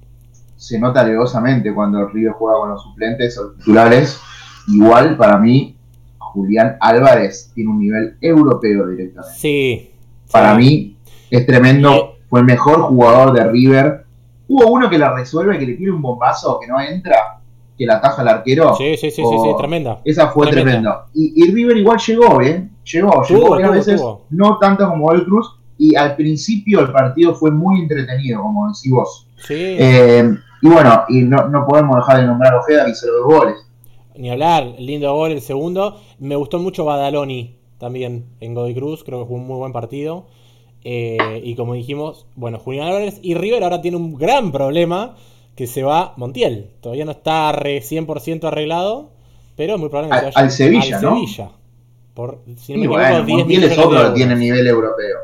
[0.56, 4.20] se nota alegosamente cuando River juega con los suplentes o titulares.
[4.68, 5.76] Igual, para mí,
[6.18, 9.38] Julián Álvarez tiene un nivel europeo directamente.
[9.38, 9.90] Sí.
[10.30, 10.96] Para mí
[11.30, 12.14] es tremendo.
[12.28, 14.04] Fue el mejor jugador de River
[14.46, 17.40] Hubo uno que la resuelve, que le tira un bombazo que no entra,
[17.76, 18.74] que la ataja al arquero.
[18.74, 20.00] Sí, sí, sí, sí, tremenda.
[20.04, 21.06] Esa fue tremenda.
[21.14, 22.68] Y, River igual llegó, ¿eh?
[22.84, 25.58] Llegó, llegó a veces, no tanto como el Cruz.
[25.78, 29.28] Y al principio el partido fue muy entretenido, como decís vos.
[29.36, 29.54] Sí.
[29.56, 33.56] Eh, y bueno, y no, no, podemos dejar de nombrar a Ojeda, hizo dos goles.
[34.16, 36.00] Ni hablar, lindo gol el segundo.
[36.18, 40.26] Me gustó mucho Badaloni también en Godoy Cruz, creo que fue un muy buen partido.
[40.84, 45.16] Eh, y como dijimos, bueno, Julián Álvarez y River ahora tiene un gran problema
[45.56, 46.70] que se va Montiel.
[46.80, 49.10] Todavía no está 100% arreglado,
[49.56, 51.14] pero es muy probable que se vaya al Sevilla, ¿no?
[51.14, 51.50] Sevilla.
[52.14, 55.18] Por, si no me equivoco, Montiel es otro que tiene nivel europeo.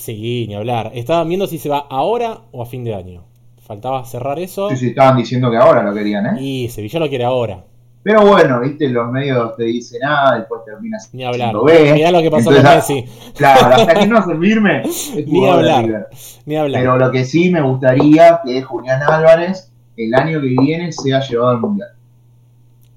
[0.00, 0.92] Sí, ni hablar.
[0.94, 3.24] Estaban viendo si se va ahora o a fin de año.
[3.60, 4.70] Faltaba cerrar eso.
[4.70, 6.42] Sí, sí, estaban diciendo que ahora lo querían, ¿eh?
[6.42, 7.64] Y Sevilla lo quiere ahora.
[8.02, 11.54] Pero bueno, viste, los medios te dicen ah, después terminas Ni hablar.
[11.54, 13.04] Mirá lo que pasó con Messi.
[13.36, 14.82] Claro, hasta que no se firme.
[15.26, 16.08] Ni hablar.
[16.46, 16.80] Ni hablar.
[16.80, 21.50] Pero lo que sí me gustaría que Julián Álvarez el año que viene sea llevado
[21.50, 21.90] al mundial.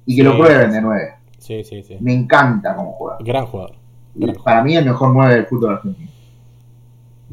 [0.05, 1.11] Y que lo prueben de nuevo.
[1.37, 1.97] Sí, sí, sí.
[1.99, 3.17] Me encanta como juega.
[3.19, 3.75] Gran jugador.
[4.45, 6.12] Para mí el mejor 9 del fútbol argentino.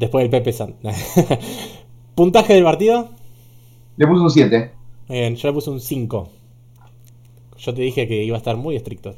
[0.01, 0.73] Después del Pepe San.
[2.15, 3.09] ¿Puntaje del partido?
[3.97, 4.71] Le puse un 7.
[5.07, 6.29] Bien, yo le puse un 5.
[7.59, 9.13] Yo te dije que iba a estar muy estricto.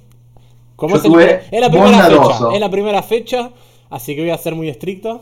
[0.75, 3.51] Como es, la primera fecha, es la primera fecha,
[3.89, 5.21] así que voy a ser muy estricto.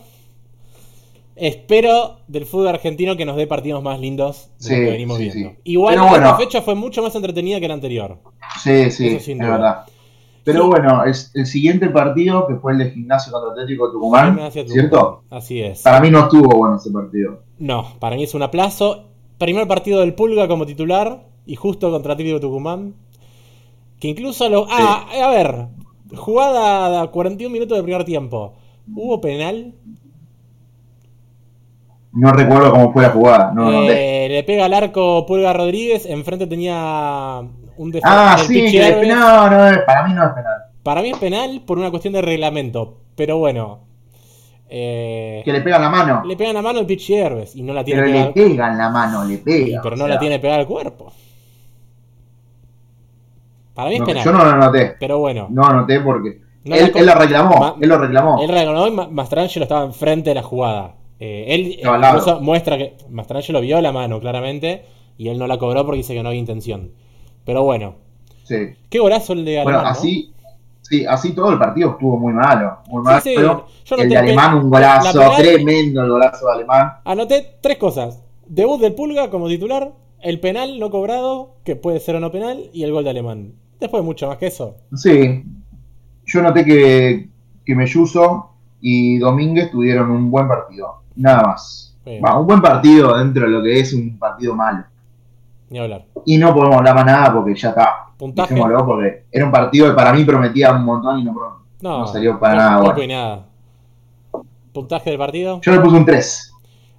[1.36, 5.54] Espero del fútbol argentino que nos dé partidos más lindos de lo que venimos viendo.
[5.64, 8.18] Igual esta fecha fue mucho más entretenida que la anterior.
[8.64, 9.86] Sí, sí, es verdad.
[10.44, 15.24] Pero bueno, es el siguiente partido, que fue el de Gimnasio contra Atlético Tucumán, ¿cierto?
[15.30, 15.82] Así es.
[15.82, 17.44] Para mí no estuvo bueno ese partido.
[17.60, 19.06] No, para mí es un aplazo.
[19.38, 22.96] Primer partido del Pulga como titular y justo contra Atlético Tucumán.
[24.00, 24.66] Que incluso lo.
[24.70, 25.68] Ah, a ver.
[26.16, 28.54] Jugada a 41 minutos de primer tiempo.
[28.94, 29.76] ¿Hubo penal?
[32.14, 33.54] No recuerdo cómo fue la jugada.
[33.90, 36.06] Eh, le pega al arco Pulga Rodríguez.
[36.06, 37.42] Enfrente tenía
[37.78, 38.20] un defensor.
[38.20, 40.54] Ah, sí, que no, no, para mí no es penal.
[40.84, 42.98] Para mí es penal por una cuestión de reglamento.
[43.16, 43.80] Pero bueno.
[44.70, 46.24] Eh, que le pega la mano.
[46.26, 48.78] Le pega la mano el Pichi Herbes y no la tiene Pero le pega en
[48.78, 49.82] la mano, le pega.
[49.82, 51.12] pero no la tiene pegada al cuerpo.
[53.74, 54.24] Para mí es penal.
[54.24, 54.96] Yo no lo noté.
[55.00, 55.48] Pero bueno.
[55.50, 56.42] No noté porque.
[56.66, 57.78] él, la reclamó.
[57.80, 58.42] él lo reclamó.
[58.42, 60.96] Él reclamó y Mastrangelo estaba enfrente de la jugada.
[61.24, 64.86] Eh, él incluso muestra que Mastrangelo vio la mano claramente
[65.20, 66.94] y él no la cobró porque dice que no había intención.
[67.46, 67.94] Pero bueno.
[68.44, 68.56] Sí.
[68.90, 69.84] Qué golazo el de Alemán.
[69.84, 70.34] Bueno, así.
[70.82, 72.80] Sí, así todo el partido estuvo muy malo.
[72.88, 73.22] Muy malo.
[73.22, 73.96] Sí, sí.
[74.00, 75.20] el de Alemán, un golazo.
[75.38, 76.94] tremendo el golazo de Alemán.
[77.06, 82.16] Anoté tres cosas: debut del Pulga como titular, el penal no cobrado, que puede ser
[82.16, 83.54] o no penal, y el gol de Alemán.
[83.80, 84.78] Después mucho más que eso.
[84.96, 85.44] Sí.
[86.26, 87.30] Yo noté que,
[87.64, 88.51] que Melluso
[88.82, 91.02] y Domínguez tuvieron un buen partido.
[91.16, 91.96] Nada más.
[92.06, 94.84] un buen partido dentro de lo que es un partido malo.
[95.70, 96.06] Ni hablar.
[96.26, 98.08] Y no podemos hablar más nada porque ya está.
[98.18, 98.56] Puntaje.
[98.56, 101.34] porque era un partido que para mí prometía un montón y no,
[101.82, 102.94] no, salió para nada.
[102.94, 103.46] No nada.
[104.74, 105.60] ¿Puntaje del partido?
[105.62, 106.54] Yo le puse un 3.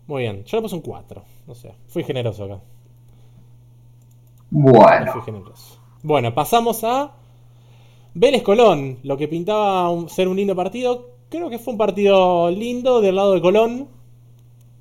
[0.06, 0.44] Muy bien.
[0.44, 1.22] Yo le puse un 4.
[1.46, 1.72] No sé.
[1.88, 2.58] Fui generoso acá.
[4.50, 5.12] Bueno.
[5.12, 5.78] Fui generoso.
[6.02, 7.12] Bueno, pasamos a
[8.14, 11.10] Vélez Colón, lo que pintaba ser un lindo partido.
[11.32, 13.88] Creo que fue un partido lindo del lado de Colón.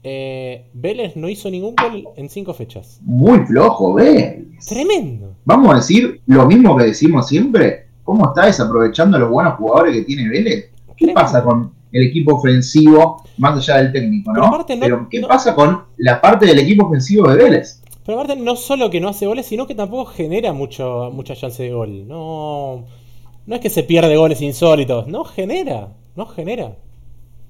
[0.04, 3.00] Eh, Vélez no hizo ningún gol en cinco fechas.
[3.06, 4.66] Muy flojo, Vélez.
[4.68, 5.34] Tremendo.
[5.46, 7.88] Vamos a decir lo mismo que decimos siempre.
[8.04, 10.72] ¿Cómo está desaprovechando los buenos jugadores que tiene Vélez?
[10.98, 14.66] ¿Qué pasa con el equipo ofensivo, más allá del técnico, no?
[14.68, 17.82] Pero, ¿qué pasa con la parte del equipo ofensivo de Vélez?
[18.06, 21.64] Pero aparte no solo que no hace goles, sino que tampoco genera mucho, mucha chance
[21.64, 22.06] de gol.
[22.10, 22.84] No,
[23.46, 26.76] no es que se pierde goles insólitos, no genera, no genera.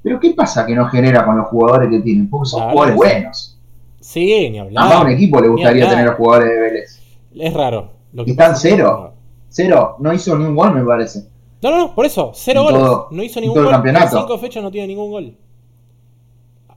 [0.04, 2.30] Pero ¿qué pasa que no genera con los jugadores que tienen?
[2.30, 2.98] Porque son La jugadores sí.
[2.98, 3.58] buenos.
[4.00, 4.92] Sí, ni hablar.
[4.94, 7.00] A un equipo le gustaría tener los jugadores de Vélez.
[7.36, 7.90] Es raro.
[8.14, 9.14] Lo que Y están cero.
[9.50, 11.26] Cero, no hizo ni un gol, me parece.
[11.62, 12.82] No, no, no, por eso, cero En goles.
[12.82, 13.74] todo- no hizo en ningún todo el gol.
[13.76, 14.18] En campeonato.
[14.18, 15.36] cinco fechas no tiene ningún gol.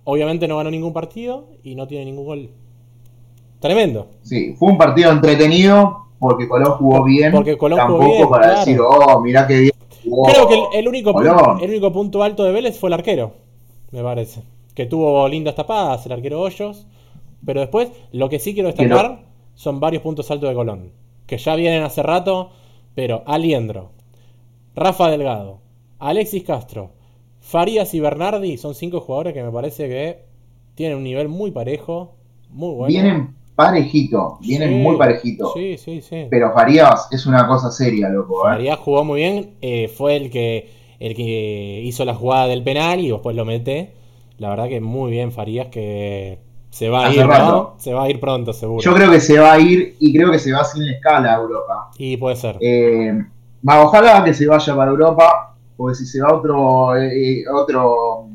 [0.04, 2.50] Obviamente no ganó ningún partido y no tiene ningún gol.
[3.60, 4.08] Tremendo.
[4.22, 7.32] Sí, fue un partido entretenido porque Colón jugó bien.
[7.32, 8.58] Porque Colón jugó Tampoco bien, para claro.
[8.60, 9.72] decir, oh, mirá qué bien
[10.04, 13.32] Creo que el, el único punto, el único punto alto de Vélez fue el arquero,
[13.90, 14.42] me parece.
[14.74, 16.86] Que tuvo lindas tapadas, el arquero Hoyos.
[17.44, 19.22] Pero después, lo que sí quiero destacar
[19.54, 20.92] son varios puntos altos de Colón.
[21.26, 22.50] Que ya vienen hace rato,
[22.94, 23.90] pero Aliendro,
[24.74, 25.60] Rafa Delgado,
[25.98, 26.90] Alexis Castro,
[27.40, 30.24] Farías y Bernardi son cinco jugadores que me parece que
[30.74, 32.14] tienen un nivel muy parejo,
[32.50, 32.88] muy bueno.
[32.88, 35.52] Vienen parejito, vienen Sí, muy parejito.
[35.54, 36.26] Sí, sí, sí.
[36.30, 38.46] Pero Farías es una cosa seria, loco.
[38.46, 38.50] ¿eh?
[38.52, 43.00] Farías jugó muy bien, eh, fue el que el que hizo la jugada del penal
[43.00, 43.92] y después lo mete.
[44.38, 46.38] La verdad que muy bien Farías que
[46.70, 47.28] se va a Hace ir, ¿no?
[47.30, 47.74] rato.
[47.78, 48.82] Se va a ir pronto, seguro.
[48.82, 51.36] Yo creo que se va a ir y creo que se va sin escala a
[51.40, 51.90] Europa.
[51.98, 52.56] Y puede ser.
[52.60, 53.12] Eh,
[53.64, 58.28] ojalá que se vaya para Europa, porque si se va a otro, eh, otro,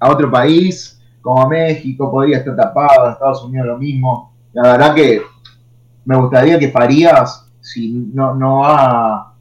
[0.00, 4.32] a otro país, como México, podría estar tapado, en Estados Unidos lo mismo.
[4.52, 5.20] La verdad que
[6.04, 9.34] me gustaría que Farías, si no, no va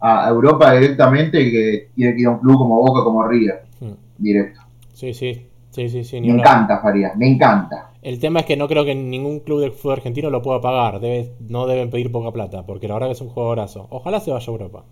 [0.00, 3.92] a Europa directamente, que tiene que ir a un club como Boca, como River, Mm.
[4.18, 4.60] directo.
[4.92, 5.46] Sí, sí.
[5.70, 6.20] Sí, sí, sí.
[6.20, 7.90] Me encanta Farías, me encanta.
[8.02, 11.00] El tema es que no creo que ningún club de fútbol argentino lo pueda pagar.
[11.00, 13.86] Debe- no deben pedir poca plata, porque la verdad que es un jugadorazo.
[13.90, 14.84] Ojalá se vaya a Europa.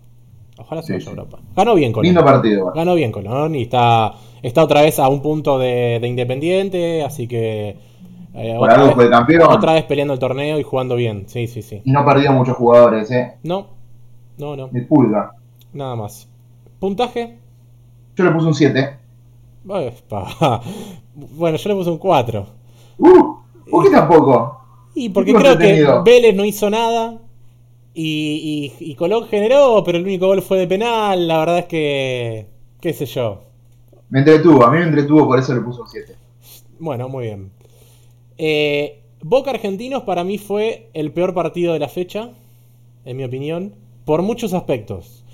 [0.59, 1.09] Ojalá se Sí, sí.
[1.09, 1.39] Europa.
[1.55, 2.05] Ganó bien Colón.
[2.05, 2.71] Lindo partido.
[2.73, 7.27] Ganó bien Colón y está, está otra vez a un punto de, de Independiente, así
[7.27, 7.77] que
[8.33, 11.25] eh, Por otra, vez, campeón otra vez peleando el torneo y jugando bien.
[11.27, 11.81] Sí, sí, sí.
[11.83, 13.37] y no perdió muchos jugadores, ¿eh?
[13.43, 13.67] No,
[14.37, 15.31] no, no, De pulga.
[15.73, 16.27] nada más.
[16.79, 17.37] Puntaje.
[18.15, 18.97] Yo le puse un 7.
[21.35, 22.45] Bueno, yo le puse un 4.
[22.97, 23.35] Uh,
[23.69, 24.61] ¿Por qué tampoco?
[24.95, 25.85] Y porque creo que.
[26.05, 27.17] Vélez no hizo nada
[28.01, 31.27] y, y, y Colón generó, pero el único gol fue de penal.
[31.27, 32.45] La verdad es que,
[32.79, 33.41] qué sé yo.
[34.09, 36.15] Me entretuvo, a mí me entretuvo, por eso le puse un 7.
[36.79, 37.51] Bueno, muy bien.
[38.37, 42.29] Eh, Boca Argentinos para mí fue el peor partido de la fecha,
[43.03, 45.25] en mi opinión, por muchos aspectos.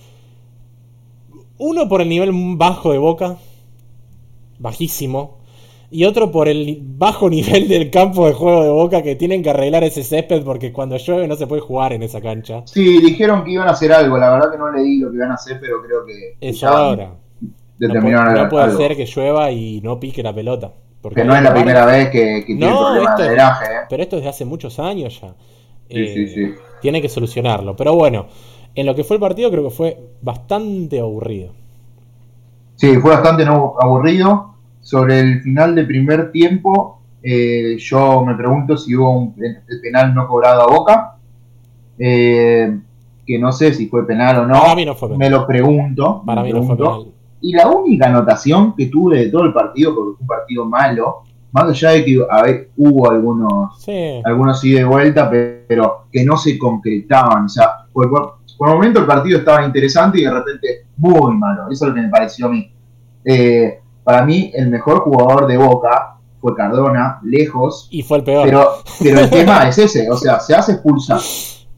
[1.60, 3.38] Uno por el nivel bajo de Boca,
[4.58, 5.38] bajísimo,
[5.96, 9.50] y otro por el bajo nivel del campo de juego de Boca que tienen que
[9.52, 12.66] arreglar ese césped porque cuando llueve no se puede jugar en esa cancha.
[12.66, 15.32] Sí, dijeron que iban a hacer algo, la verdad que no leí lo que iban
[15.32, 17.16] a hacer, pero creo que Es ahora.
[17.86, 18.78] No puede, no puede algo.
[18.78, 20.74] ser que llueva y no pique la pelota.
[21.02, 23.80] porque Que no es la primera vez que, que tiene No, problemas de drenaje, ¿eh?
[23.90, 25.36] Pero esto es de hace muchos años ya.
[25.90, 26.54] Sí, Eh, sí, sí.
[26.82, 27.76] Tiene que solucionarlo.
[27.76, 28.28] Pero bueno,
[28.76, 31.54] en lo que fue el partido creo que fue bastante aburrido.
[32.76, 34.55] Sí, fue bastante aburrido.
[34.86, 40.14] Sobre el final del primer tiempo, eh, yo me pregunto si hubo un el penal
[40.14, 41.16] no cobrado a Boca.
[41.98, 42.78] Eh,
[43.26, 44.62] que no sé si fue penal o no.
[44.62, 45.18] Para mí no fue penal.
[45.20, 46.22] Me lo pregunto.
[46.24, 47.00] Para mí no fue pregunto.
[47.06, 47.14] penal.
[47.42, 51.24] Y la única anotación que tuve de todo el partido, porque fue un partido malo,
[51.52, 54.22] más allá de que a ver, hubo algunos Sí.
[54.24, 55.28] algunos ida y vuelta,
[55.68, 57.46] pero que no se concretaban.
[57.46, 60.68] O sea, por, por, por el momento el partido estaba interesante y de repente
[60.98, 61.64] muy malo.
[61.72, 62.72] Eso es lo que me pareció a mí.
[63.24, 68.46] Eh, para mí, el mejor jugador de Boca fue Cardona, lejos, Y fue el peor.
[68.46, 68.70] pero,
[69.04, 71.20] pero el tema es ese, o sea, se hace expulsar.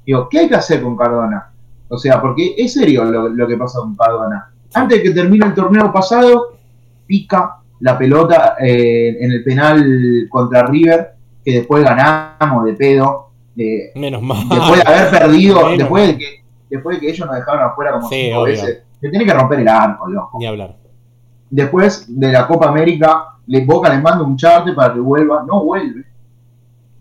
[0.05, 1.51] Digo, ¿qué hay que hacer con Cardona?
[1.89, 4.51] O sea, porque es serio lo, lo que pasa con Cardona.
[4.73, 6.57] Antes de que termine el torneo pasado,
[7.05, 11.13] pica la pelota eh, en el penal contra River,
[11.45, 13.29] que después ganamos de pedo.
[13.55, 14.47] eh, Menos mal.
[14.49, 16.25] después de haber perdido, Menos después de, que,
[16.69, 18.51] después de que ellos nos dejaron afuera como Sí, cinco obvio.
[18.51, 18.83] veces.
[18.99, 20.39] Se tiene que romper el arco, loco.
[20.39, 20.75] Ni hablar.
[21.49, 25.63] Después de la Copa América, le Boca le manda un charte para que vuelva, no
[25.63, 26.03] vuelve.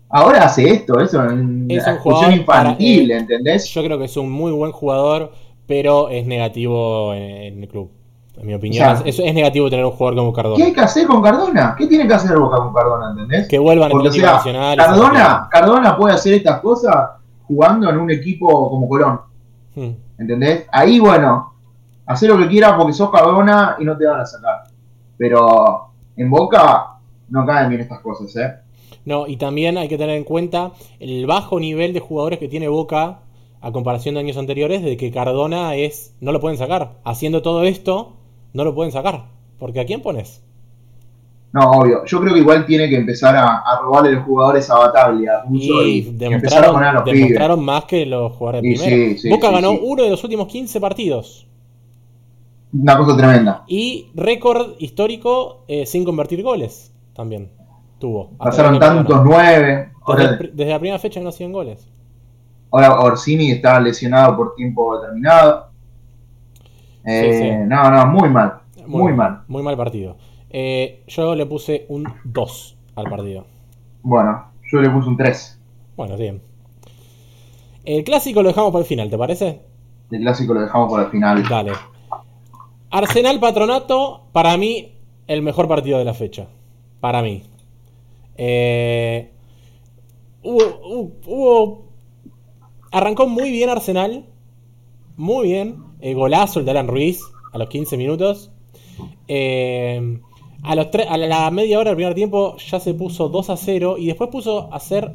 [0.09, 3.65] Ahora hace esto, eso es una jugador infantil, para- ¿entendés?
[3.69, 5.33] Yo creo que es un muy buen jugador,
[5.65, 7.91] pero es negativo en, en el club.
[8.37, 10.73] En mi opinión, O sea, es, es negativo tener un jugador como ¿Qué hay Cardona.
[10.73, 11.75] que hacer con Cardona?
[11.77, 13.47] ¿Qué tiene que hacer Boca con Cardona, entendés?
[13.47, 14.77] Que vuelvan Porque, el o sea, nacional.
[14.77, 16.95] Cardona, Cardona puede hacer estas cosas
[17.47, 19.19] jugando en un equipo como Colón.
[19.75, 19.89] Hmm.
[20.19, 20.65] ¿entendés?
[20.71, 21.53] Ahí, bueno,
[22.07, 24.63] hacer lo que quieras porque sos Cardona y no te van a sacar.
[25.17, 26.97] Pero en Boca
[27.29, 28.55] no caen bien estas cosas, ¿eh?
[29.05, 32.67] No, y también hay que tener en cuenta el bajo nivel de jugadores que tiene
[32.67, 33.19] Boca
[33.61, 36.15] a comparación de años anteriores, de que Cardona es.
[36.21, 36.99] no lo pueden sacar.
[37.03, 38.13] Haciendo todo esto,
[38.53, 39.25] no lo pueden sacar.
[39.59, 40.43] Porque ¿a quién pones?
[41.53, 42.05] No, obvio.
[42.05, 46.07] Yo creo que igual tiene que empezar a, a robarle los jugadores a Bataglia, Y
[46.11, 48.97] y, empezar a a demostraron, los demostraron más que los jugadores de primera.
[48.97, 51.47] sí, sí, Boca sí, ganó uno de los últimos 15 partidos.
[52.79, 53.63] Una cosa tremenda.
[53.67, 57.49] Y récord histórico eh, sin convertir goles también
[57.99, 58.31] tuvo.
[58.37, 59.91] Pasaron tantos nueve.
[60.07, 61.87] Desde, desde, la primera fecha no hacían goles.
[62.71, 65.67] Ahora Orsini está lesionado por tiempo determinado.
[67.05, 68.59] Eh, no, no, muy mal.
[68.85, 69.43] Muy, mal.
[69.47, 70.17] Muy mal partido.
[70.49, 73.45] Eh, yo le puse un 2 al partido.
[74.01, 75.59] Bueno, yo le puse un 3.
[75.95, 76.41] Bueno, bien.
[77.85, 79.61] El clásico lo dejamos para el final, ¿te parece?
[80.11, 81.43] El clásico lo dejamos para el final.
[81.47, 81.71] Dale.
[82.89, 84.93] Arsenal Patronato, para mí,
[85.27, 86.47] el mejor partido de la fecha.
[86.99, 87.43] Para mí.
[88.37, 89.31] Eh,
[90.43, 91.85] hubo,
[92.91, 94.25] Arrancó muy bien Arsenal.
[95.15, 95.83] Muy bien.
[95.99, 97.21] El golazo el de Alan Ruiz
[97.51, 98.51] a los 15 minutos.
[99.27, 100.19] Eh,
[100.63, 103.97] a, los a la media hora del primer tiempo ya se puso 2 a 0
[103.97, 105.13] y después puso a hacer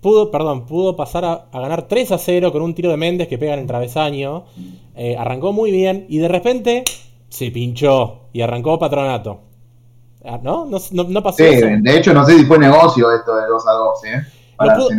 [0.00, 3.38] pudo, perdón, pudo pasar a, ganar 3 a 0 con un tiro de Méndez que
[3.38, 4.44] pega en el travesaño.
[4.94, 6.84] Eh, arrancó muy bien y de repente
[7.28, 9.40] se pinchó y arrancó Patronato.
[10.24, 10.66] Ah, ¿No?
[10.66, 11.38] No, pasó.
[11.38, 14.22] Sí, de hecho no sé si fue negocio esto de 2 a 2, ¿eh?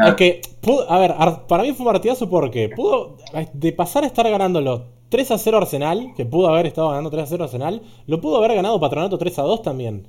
[0.08, 0.42] es que,
[0.88, 1.16] a ver,
[1.48, 3.18] para mí fue un partidazo porque pudo,
[3.54, 7.24] de pasar a estar ganándolo 3 a 0 Arsenal, que pudo haber estado ganando 3
[7.24, 10.08] a 0 Arsenal, lo pudo haber ganado Patronato 3 a 2 también.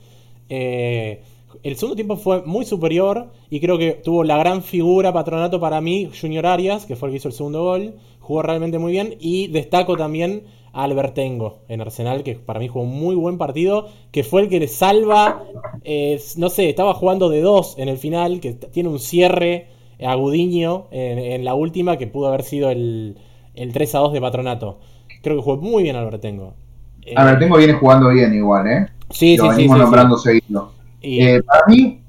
[0.48, 1.22] Eh,
[1.62, 5.80] el segundo tiempo fue muy superior y creo que tuvo la gran figura Patronato para
[5.80, 9.16] mí, Junior Arias, que fue el que hizo el segundo gol, jugó realmente muy bien
[9.18, 14.24] y destaco también Albertengo en Arsenal, que para mí jugó un muy buen partido, que
[14.24, 15.42] fue el que le salva,
[15.85, 19.68] eh, no sé, estaba jugando de dos en el final, que tiene un cierre
[20.04, 23.18] agudiño en la última, que pudo haber sido el,
[23.54, 24.78] el 3 a 2 de Patronato.
[25.22, 26.54] Creo que jugó muy bien Albertengo.
[27.02, 28.87] Eh, Albertengo viene jugando bien igual, ¿eh?
[29.11, 30.72] Sí, Lo sí, sí, nombrando seguido.
[31.02, 32.02] Eh, para mí,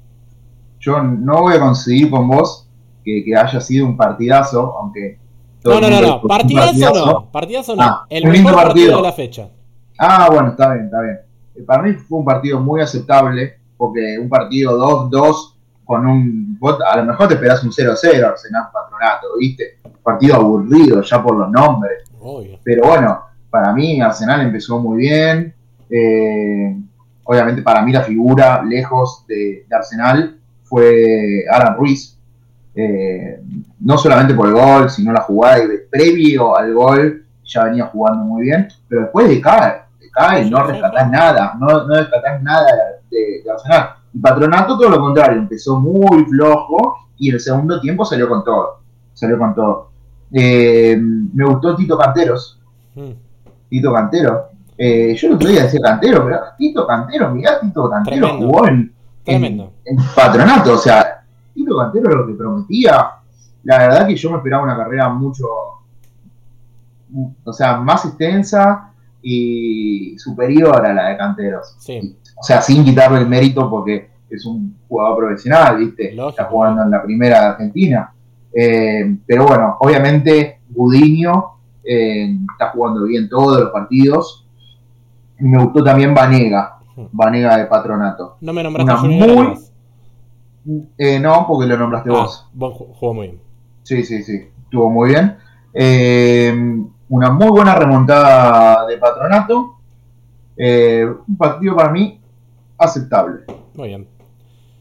[0.80, 2.68] yo no voy a conseguir con vos
[3.04, 5.18] que, haya sido un partidazo, aunque...
[5.64, 8.96] No, no, no, no, no, partidazo no, ah, el mejor partido.
[8.96, 9.48] de la fecha.
[9.98, 11.18] Ah, bueno, está bien, está bien.
[11.54, 14.78] Eh, para mí fue un partido muy aceptable, porque un partido
[15.10, 16.58] 2-2 con un...
[16.90, 19.78] A lo mejor te esperás un 0-0 Arsenal Patronato, ¿viste?
[20.02, 22.04] partido aburrido ya por los nombres.
[22.62, 23.20] Pero bueno,
[23.50, 25.54] para mí Arsenal empezó muy bien.
[25.88, 26.76] Eh,
[27.24, 32.18] obviamente para mí la figura lejos de, Arsenal fue Alan Ruiz.
[32.74, 33.42] Eh,
[33.80, 38.24] no solamente por el gol, sino la jugada de previo al gol ya venía jugando
[38.24, 42.66] muy bien, pero después de caer, de caer no rescatás nada, no, no rescatás nada
[43.10, 43.90] de, de, Arsenal.
[44.14, 48.42] Y Patronato todo lo contrario, empezó muy flojo y en el segundo tiempo salió con
[48.42, 48.80] todo,
[49.12, 49.90] salió con todo.
[50.32, 52.58] Eh, me gustó Tito Canteros.
[52.94, 53.10] Mm.
[53.68, 54.48] Tito Cantero.
[54.76, 58.92] Eh, yo el otro día decía Cantero, pero Tito Cantero, mirá, Tito Cantero jugó en,
[59.26, 59.70] en,
[60.14, 60.74] patronato.
[60.74, 61.21] O sea,
[61.54, 63.10] Tito Cantero lo que prometía.
[63.64, 65.46] La verdad que yo me esperaba una carrera mucho.
[67.44, 71.76] O sea, más extensa y superior a la de Canteros.
[71.78, 76.14] O sea, sin quitarle el mérito porque es un jugador profesional, ¿viste?
[76.14, 78.12] Está jugando en la primera de Argentina.
[78.54, 81.52] Eh, pero bueno, obviamente Gudiño
[81.84, 84.46] eh, está jugando bien todos los partidos.
[85.38, 86.78] Me gustó también Vanega,
[87.12, 88.36] Vanega de Patronato.
[88.40, 89.58] No me nombraste muy...
[90.96, 92.50] Eh, no, porque lo nombraste ah, vos.
[92.98, 93.40] jugó muy bien.
[93.82, 95.36] Sí, sí, sí, estuvo muy bien.
[97.08, 99.76] una muy buena remontada de Patronato.
[100.56, 102.20] un partido para mí
[102.78, 103.44] aceptable.
[103.74, 104.08] Muy bien.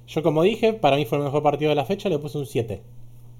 [0.07, 2.45] Yo como dije, para mí fue el mejor partido de la fecha, le puse un
[2.45, 2.83] 7.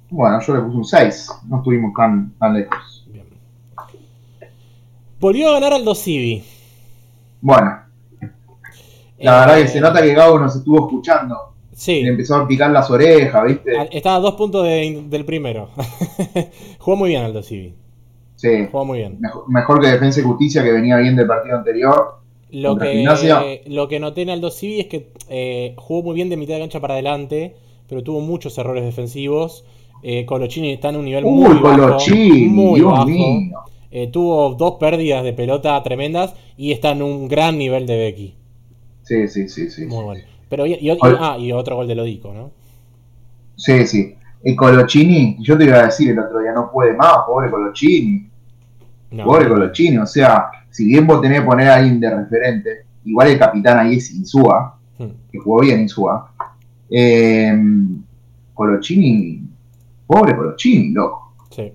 [0.10, 1.30] Bueno, yo le puse un 6.
[1.50, 3.06] No estuvimos tan, lejos.
[3.12, 3.26] Bien.
[5.20, 6.44] Volvió a ganar Aldo Civi.
[7.42, 7.78] Bueno.
[9.18, 11.51] La verdad que se eh, nota que Gabo nos estuvo escuchando.
[11.74, 12.04] Sí.
[12.04, 13.72] Le empezó a picar las orejas, ¿viste?
[13.92, 15.70] Estaba a dos puntos del primero.
[16.80, 17.74] Jugó muy bien Aldo Civi.
[18.36, 18.68] Sí.
[18.72, 19.20] Jugó muy bien.
[19.48, 22.20] Mejor, que Defensa y Justicia, que venía bien del partido anterior.
[22.52, 26.38] Lo que, lo que noté en Aldo Civi es que eh, jugó muy bien de
[26.38, 27.56] mitad de cancha para adelante,
[27.88, 29.64] pero tuvo muchos errores defensivos.
[30.04, 33.08] Eh, Colochini está en un nivel muy bajo.
[33.94, 38.36] Eh, tuvo dos pérdidas de pelota tremendas y está en un gran nivel de Becky.
[39.04, 39.86] Sí, sí, sí, sí.
[39.86, 40.24] Muy bueno.
[40.52, 42.52] Pero y, ah, y otro gol de Lodico, ¿no?
[43.56, 44.14] Sí, sí.
[44.44, 48.30] Y Colochini, yo te iba a decir el otro día, no puede más, pobre Colochini.
[49.24, 53.30] Pobre Colochini, o sea, si bien vos tenés que poner a alguien de referente, igual
[53.30, 55.06] el capitán ahí es Insúa, hmm.
[55.32, 56.30] que jugó bien Insúa.
[56.90, 57.58] Eh,
[58.54, 59.42] Colochini
[60.06, 61.34] Pobre Colochini, loco.
[61.50, 61.72] Sí.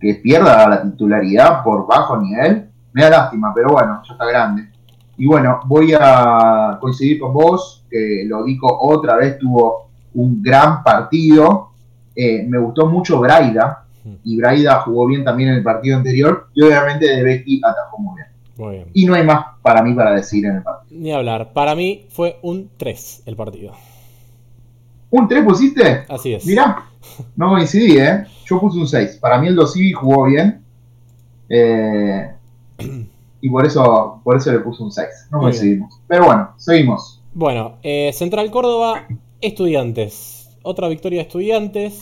[0.00, 2.70] Que pierda la titularidad por bajo nivel.
[2.92, 4.68] Me da lástima, pero bueno, ya está grande.
[5.18, 10.82] Y bueno, voy a coincidir con vos, que lo dijo otra vez, tuvo un gran
[10.82, 11.70] partido.
[12.14, 13.84] Eh, me gustó mucho Braida,
[14.24, 18.16] y Braida jugó bien también en el partido anterior, y obviamente de Becky atajó muy
[18.16, 18.28] bien.
[18.56, 18.90] Muy bien.
[18.94, 21.00] Y no hay más para mí para decir en el partido.
[21.00, 21.52] Ni hablar.
[21.52, 23.72] Para mí fue un 3 el partido.
[25.10, 26.04] ¿Un 3 pusiste?
[26.08, 26.46] Así es.
[26.46, 26.84] Mirá,
[27.36, 28.24] no coincidí, ¿eh?
[28.46, 29.18] Yo puse un 6.
[29.20, 30.62] Para mí el Dosivi jugó bien.
[31.48, 32.30] Eh,
[33.40, 35.06] y por eso, por eso le puse un 6.
[35.30, 36.00] No coincidimos.
[36.08, 37.22] Pero bueno, seguimos.
[37.34, 39.06] Bueno, eh, Central Córdoba,
[39.40, 40.56] Estudiantes.
[40.62, 42.00] Otra victoria de Estudiantes.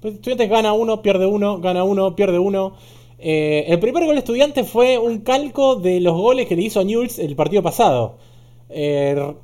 [0.00, 2.74] Pues Estudiantes gana uno, pierde uno, gana uno, pierde uno.
[3.18, 6.80] Eh, el primer gol de Estudiantes fue un calco de los goles que le hizo
[6.80, 8.18] a Newell's el partido pasado.
[8.68, 9.34] Eh,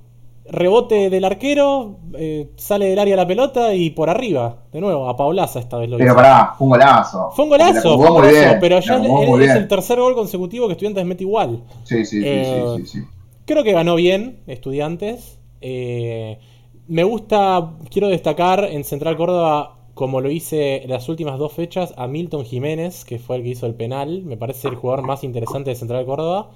[0.50, 5.16] rebote del arquero, eh, sale del área la pelota y por arriba, de nuevo, a
[5.16, 6.14] Paulaza esta vez lo Pero hizo.
[6.14, 7.30] pará, fue un golazo.
[7.30, 10.66] Fue un La golazo, fue un golazo, bien, pero ya es, el tercer gol consecutivo
[10.66, 11.64] que Estudiantes mete igual.
[11.82, 12.98] Sí, sí, sí, Eh, sí, sí, sí.
[13.44, 15.38] Creo que ganó bien Estudiantes.
[15.60, 16.38] Eh,
[16.86, 21.94] me gusta, quiero destacar en Central Córdoba, como lo hice en las últimas dos fechas,
[21.96, 24.22] a Milton Jiménez, que fue el que hizo el penal.
[24.24, 26.50] Me parece el jugador más interesante de Central Córdoba.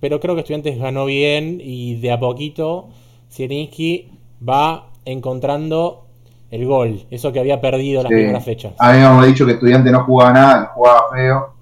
[0.00, 2.88] Pero creo que Estudiantes ganó bien y de a poquito
[3.32, 4.10] Zielinski
[4.46, 6.06] va encontrando
[6.50, 7.02] el gol.
[7.10, 8.16] Eso que había perdido en las Sí.
[8.16, 8.72] primeras fechas.
[8.78, 11.54] Habíamos dicho que estudiante no jugaba nada, que jugaba feo.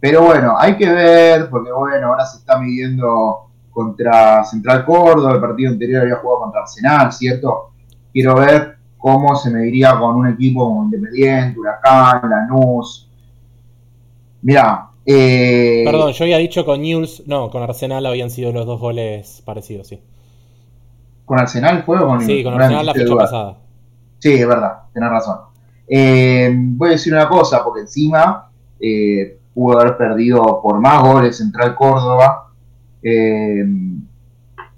[0.00, 5.40] Pero bueno, hay que ver, porque bueno, ahora se está midiendo contra Central Córdoba, el
[5.40, 7.70] partido anterior había jugado contra Arsenal, ¿cierto?
[8.12, 13.08] Quiero ver cómo se mediría con un equipo como Independiente, Huracán, Lanús.
[14.42, 18.78] Mirá, eh, Perdón, yo había dicho con News, no, con Arsenal habían sido los dos
[18.80, 20.00] goles parecidos, sí.
[21.28, 23.56] ¿Con Arsenal fue o con Sí, con Arsenal la fecha pasada.
[24.18, 25.38] Sí, es verdad, tenés razón.
[25.86, 28.50] Eh, voy a decir una cosa, porque encima
[28.80, 32.48] eh, pudo haber perdido por más goles Central Córdoba.
[33.02, 33.64] Eh,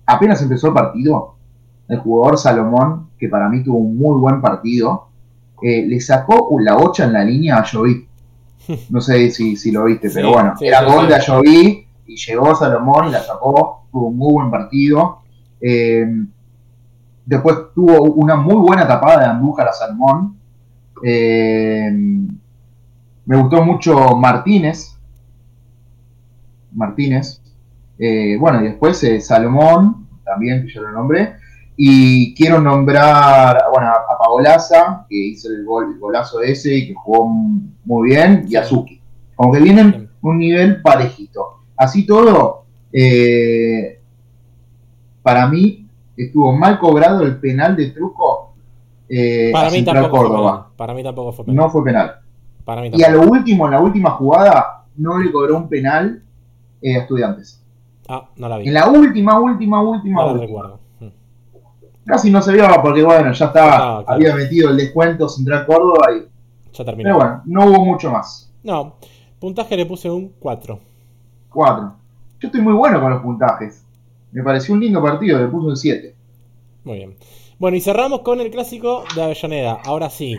[0.05, 1.37] apenas empezó el partido,
[1.89, 5.09] el jugador Salomón, que para mí tuvo un muy buen partido,
[5.63, 8.07] eh, le sacó la bocha en la línea a Joví.
[8.91, 11.87] No sé si, si lo viste, Sí, pero bueno, sí, era sí, gol de Ayoví
[12.07, 15.21] y llegó Salomón y la sacó, tuvo un muy buen partido.
[15.61, 16.07] Eh,
[17.31, 20.37] después tuvo una muy buena tapada de Andújar a Salmón.
[21.05, 21.89] Eh,
[23.25, 24.99] me gustó mucho Martínez.
[26.73, 27.41] Martínez.
[28.01, 31.37] Eh, bueno, y después eh, Salomón, también, que yo lo nombré.
[31.77, 36.95] Y quiero nombrar bueno, a, Paolaza, que hizo el, gol, el golazo ese y que
[36.95, 39.01] jugó muy bien, y a Suki.
[39.37, 41.61] Como que vienen un nivel parejito.
[41.77, 44.01] Así todo, eh,
[45.23, 45.80] para mí
[46.25, 48.55] estuvo mal cobrado el penal de truco
[49.09, 50.69] eh, Para a mí Central tampoco fue Córdoba.
[50.77, 51.65] Para mí tampoco fue penal.
[51.65, 52.15] No fue penal.
[52.65, 56.23] Para mí Y a lo último, en la última jugada, no le cobró un penal
[56.81, 57.61] eh, a Estudiantes.
[58.09, 58.69] Ah, no la vi.
[58.69, 60.73] En la última, última, última, No última.
[61.01, 61.07] Mm.
[62.07, 64.13] Casi no se vio porque, bueno, ya estaba, Ah, claro.
[64.15, 66.07] había metido el descuento Central Córdoba.
[66.17, 66.29] Y,
[66.77, 67.09] Ya terminó.
[67.09, 68.53] pero bueno, no hubo mucho más.
[68.63, 68.95] No,
[69.41, 70.79] puntaje le puse un 4.
[71.49, 71.95] Cuatro.
[72.39, 73.85] Yo estoy muy bueno con los puntajes.
[74.33, 76.15] Me pareció un lindo partido, le puse un 7.
[76.85, 77.17] Muy bien.
[77.59, 79.81] Bueno, y cerramos con el clásico de Avellaneda.
[79.85, 80.37] Ahora sí.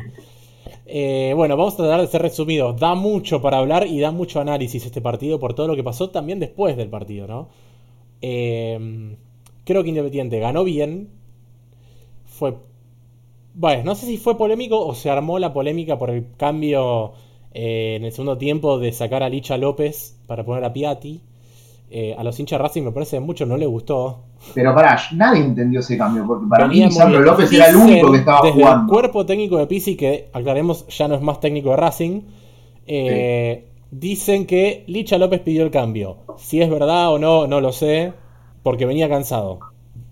[0.85, 2.79] Eh, bueno, vamos a tratar de ser resumidos.
[2.79, 6.09] Da mucho para hablar y da mucho análisis este partido por todo lo que pasó
[6.09, 7.49] también después del partido, ¿no?
[8.21, 9.17] Eh,
[9.63, 11.09] creo que Independiente ganó bien.
[12.25, 12.55] Fue.
[13.53, 17.13] Bueno, no sé si fue polémico o se armó la polémica por el cambio
[17.53, 21.21] eh, en el segundo tiempo de sacar a Licha López para poner a Piatti.
[21.93, 24.23] Eh, a los hinchas Racing me parece mucho no les gustó.
[24.53, 27.25] Pero pará, nadie entendió ese cambio, porque para Venía mí muy Sandro bien.
[27.31, 28.83] López era el único que estaba desde jugando.
[28.83, 32.21] el cuerpo técnico de Pizzi, que aclaremos ya no es más técnico de Racing,
[32.87, 36.17] eh, dicen que Licha López pidió el cambio.
[36.37, 38.13] Si es verdad o no, no lo sé,
[38.63, 39.59] porque venía cansado.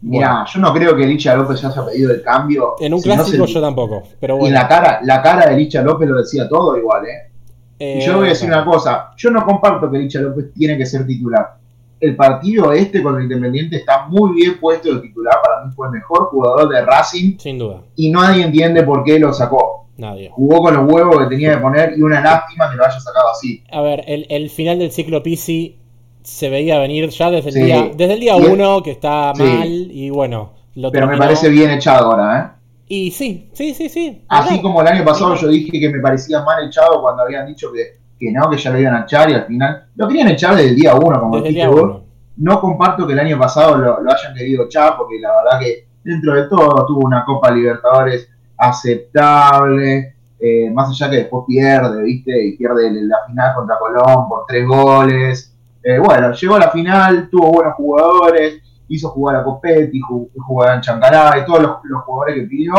[0.01, 2.75] Mirá, yo no creo que Licha López haya pedido el cambio.
[2.79, 5.57] En un si no clásico se- yo tampoco, pero Y la cara, la cara de
[5.57, 7.31] Licha López lo decía todo igual, ¿eh?
[7.79, 10.77] eh, Y yo voy a decir una cosa, yo no comparto que Licha López tiene
[10.77, 11.58] que ser titular.
[11.99, 15.87] El partido este con el Independiente está muy bien puesto de titular, para mí fue
[15.87, 19.87] el mejor jugador de Racing Sin duda, y nadie entiende por qué lo sacó.
[19.97, 20.29] nadie.
[20.31, 23.29] Jugó con los huevos que tenía que poner y una lástima que lo haya sacado
[23.31, 23.61] así.
[23.69, 25.75] A ver, el, el final del ciclo Pizzi
[26.23, 27.63] se veía venir ya desde el Sí.
[27.63, 29.43] día desde el día Y 1 que está Sí.
[29.43, 32.59] mal y bueno, lo Pero me parece bien echado ahora, ¿eh?
[32.87, 34.21] Y sí, sí, sí, sí.
[34.29, 34.61] Así Claro.
[34.63, 37.99] como el año pasado yo dije que me parecía mal echado cuando habían dicho que,
[38.19, 40.69] que no, que ya lo iban a echar y al final lo querían echar desde
[40.69, 41.81] el día uno, como dijiste vos.
[41.81, 42.03] 1.
[42.37, 45.87] No comparto que el año pasado lo, lo hayan querido echar porque la verdad que
[46.03, 52.45] dentro de todo tuvo una Copa Libertadores aceptable, eh, más allá que después pierde, ¿viste?
[52.45, 55.55] Y pierde la final contra Colón por tres goles.
[55.83, 60.63] Eh, bueno, llegó a la final, tuvo buenos jugadores, hizo jugar a Copetti, jugó, jugó
[60.63, 62.73] a Chancalá y todos los, los jugadores que pidió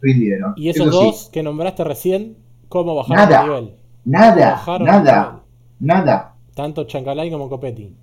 [0.00, 0.54] rindieron.
[0.56, 2.36] Y esos Eso sí, dos que nombraste recién,
[2.68, 3.40] ¿cómo bajaron Nada.
[3.40, 3.74] el nivel?
[4.04, 5.40] Nada, Bajaron nada,
[5.80, 6.34] nada.
[6.54, 7.94] Tanto Chancalay como Copetti.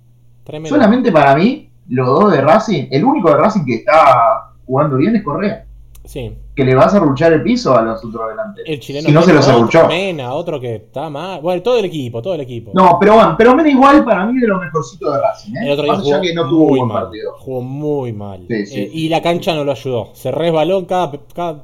[0.44, 0.74] Tremendo.
[0.74, 5.16] Solamente para mí, los dos de Racing, el único de Racing que está jugando bien
[5.16, 5.66] es Correa.
[6.04, 6.36] Sí.
[6.54, 8.68] Que le vas a ruchar el piso a los otros delanteros.
[8.68, 9.86] El chileno si no se los arruchó.
[9.86, 11.40] Mena, otro que está mal.
[11.40, 12.72] Bueno, todo el equipo, todo el equipo.
[12.74, 15.52] No, pero bueno, pero Mena igual para mí de lo mejorcito de Racing.
[15.54, 15.60] ¿eh?
[15.62, 17.02] El otro día jugó que no tuvo muy buen mal.
[17.04, 17.34] partido.
[17.38, 18.44] Jugó muy mal.
[18.48, 18.80] Sí, sí.
[18.80, 20.10] Eh, y la cancha no lo ayudó.
[20.14, 21.62] Se resbaló cada, cada,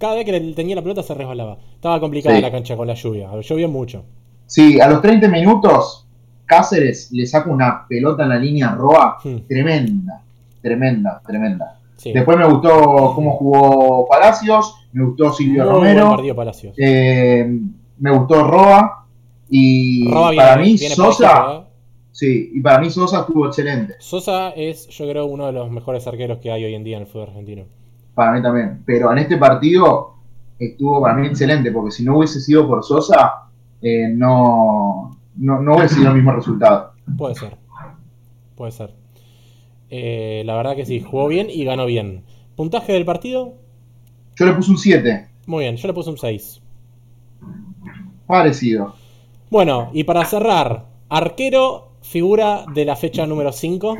[0.00, 1.58] cada vez que tenía la pelota se resbalaba.
[1.74, 2.42] Estaba complicada Sí.
[2.42, 3.28] la cancha con la lluvia.
[3.40, 4.02] Llovió mucho.
[4.46, 6.06] Sí, a los 30 minutos,
[6.46, 9.36] Cáceres le saca una pelota en la línea Roa Hmm.
[9.46, 10.22] tremenda,
[10.60, 11.78] tremenda, tremenda.
[11.96, 12.12] Sí.
[12.12, 16.74] Después me gustó cómo jugó Palacios, me gustó Silvio Muy Romero, Palacios.
[16.78, 17.46] eh,
[17.98, 19.06] me gustó Roa
[19.48, 21.60] y viene- para mí Sosa, ¿eh?
[22.10, 26.06] sí, y para mí Sosa estuvo excelente, Sosa es, yo creo, uno de los mejores
[26.06, 27.64] arqueros que hay hoy en día en el fútbol argentino.
[28.14, 28.82] Para mí también.
[28.84, 30.14] Pero en este partido
[30.58, 33.46] estuvo para mí excelente, porque si no hubiese sido por Sosa,
[33.80, 36.92] eh, no, no, no hubiese sido el mismo resultado.
[37.16, 37.56] Puede ser.
[38.56, 38.94] Puede ser.
[39.88, 42.22] Eh, la verdad que sí, jugó bien y ganó bien.
[42.56, 43.54] Puntaje del partido,
[44.36, 46.60] Yo le puse un 7, muy bien, yo le puse un 6.
[48.26, 48.94] parecido.
[49.50, 53.96] Bueno, y para cerrar, arquero, figura de la fecha número 5.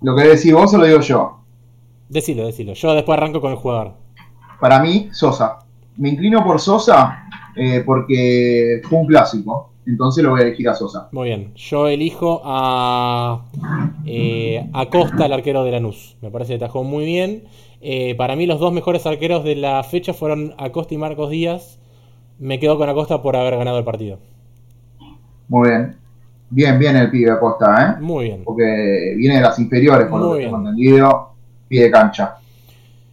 [0.00, 1.40] Lo que decís vos se lo digo yo.
[2.08, 2.74] Decilo, decilo.
[2.74, 3.94] Yo después arranco con el jugador.
[4.60, 5.58] Para mí, Sosa.
[5.96, 7.24] Me inclino por Sosa
[7.56, 9.70] eh, porque fue un clásico.
[9.86, 11.08] Entonces lo voy a elegir a Sosa.
[11.12, 11.52] Muy bien.
[11.54, 13.44] Yo elijo a
[14.04, 16.16] eh, Acosta, el arquero de Lanús.
[16.20, 17.44] Me parece que tajó muy bien.
[17.80, 21.78] Eh, para mí los dos mejores arqueros de la fecha fueron Acosta y Marcos Díaz.
[22.38, 24.18] Me quedo con Acosta por haber ganado el partido.
[25.48, 25.96] Muy bien.
[26.50, 28.00] Bien, bien el pibe Acosta, ¿eh?
[28.00, 28.42] Muy bien.
[28.44, 30.70] Porque viene de las inferiores, por lo Muy que tengo bien.
[30.70, 31.35] entendido.
[31.68, 32.36] Pie de cancha.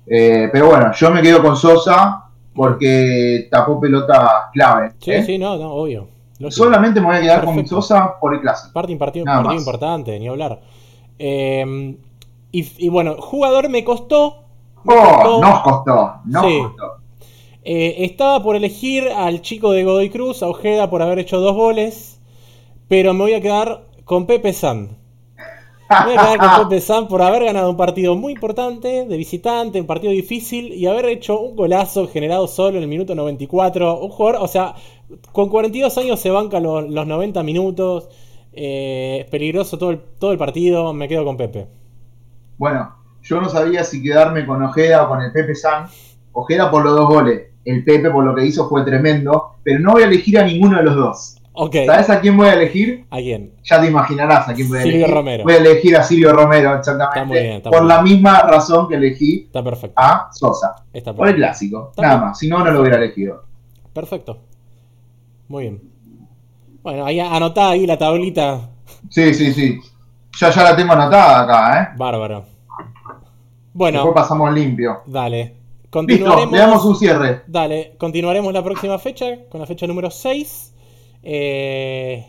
[0.05, 4.93] Eh, pero bueno, yo me quedo con Sosa porque tapó pelota clave.
[4.99, 5.23] Sí, ¿eh?
[5.23, 6.07] sí, no, no, obvio.
[6.39, 6.63] Lógico.
[6.63, 7.81] Solamente me voy a quedar con Perfecto.
[7.81, 8.73] Sosa por el clásico.
[8.73, 9.61] Parte partido, Nada partido más.
[9.61, 10.59] importante, ni hablar.
[11.19, 11.95] Eh,
[12.51, 14.43] y, y bueno, jugador me costó.
[14.83, 15.41] me Oh, costó.
[15.41, 16.59] nos costó, nos Sí.
[16.61, 16.93] costó.
[17.65, 22.19] Estaba por elegir al chico de Godoy Cruz, a Ojeda, por haber hecho dos goles.
[22.89, 24.97] Pero me voy a quedar con Pepe San.
[26.05, 29.79] Voy a quedar con Pepe San por haber ganado un partido muy importante, de visitante,
[29.79, 33.99] un partido difícil, y haber hecho un golazo generado solo en el minuto 94.
[33.99, 34.75] Un jugador, o sea,
[35.31, 38.09] con 42 años se banca los, los 90 minutos.
[38.53, 40.93] eh, es peligroso todo el, todo el partido.
[40.93, 41.67] Me quedo con Pepe.
[42.57, 45.87] Bueno, yo no sabía si quedarme con Ojeda o con el Pepe San.
[46.33, 47.49] Ojeda por los dos goles.
[47.65, 49.55] El Pepe por lo que hizo fue tremendo.
[49.63, 51.35] Pero no voy a elegir a ninguno de los dos.
[51.55, 51.75] Ok.
[51.85, 53.05] ¿Sabes a quién voy a elegir?
[53.11, 53.53] ¿A quién?
[53.63, 55.15] Ya te imaginarás a quién voy a Silvio elegir.
[55.15, 55.43] Romero.
[55.43, 57.19] Voy a elegir a Silvio Romero, exactamente.
[57.19, 59.93] Está muy bien, está por muy la misma razón que elegí Está perfecto.
[60.01, 60.75] a Sosa.
[60.91, 61.89] Está Por el clásico.
[61.91, 62.27] Está Nada bien.
[62.27, 62.39] más.
[62.39, 63.43] Si no, no lo hubiera elegido.
[63.93, 64.39] Perfecto.
[65.47, 65.81] Muy bien.
[66.81, 68.69] Bueno, ahí anotá ahí la tablita.
[69.09, 69.79] Sí, sí, sí.
[70.39, 71.95] Ya, ya la tengo anotada acá, ¿eh?
[71.97, 72.39] Bárbaro.
[72.39, 72.53] Después
[73.73, 75.01] Bueno, pasamos limpio.
[75.05, 75.43] dale.
[75.43, 76.51] Listo, Continuaremos.
[76.51, 77.43] le damos un cierre.
[77.45, 80.72] Dale, continuaremos la próxima fecha, con la fecha número 6.
[81.23, 82.25] Eh,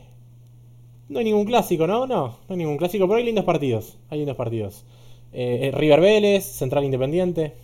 [1.09, 2.07] no hay ningún clásico, ¿no?
[2.07, 3.99] No, no hay ningún clásico, pero hay lindos partidos.
[4.11, 4.85] Hay lindos partidos.
[5.33, 7.55] Eh, eh, River Vélez, Central Independiente.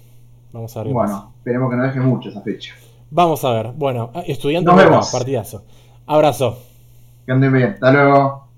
[0.53, 0.93] Vamos a ver.
[0.93, 2.75] Bueno, esperemos que no deje mucho esa fecha.
[3.11, 3.73] Vamos a ver.
[3.73, 5.11] Bueno, estudiante Nos Boca, vemos.
[5.11, 5.63] partidazo.
[6.07, 6.59] Abrazo.
[7.25, 7.71] Que anden bien.
[7.75, 8.50] Hasta luego.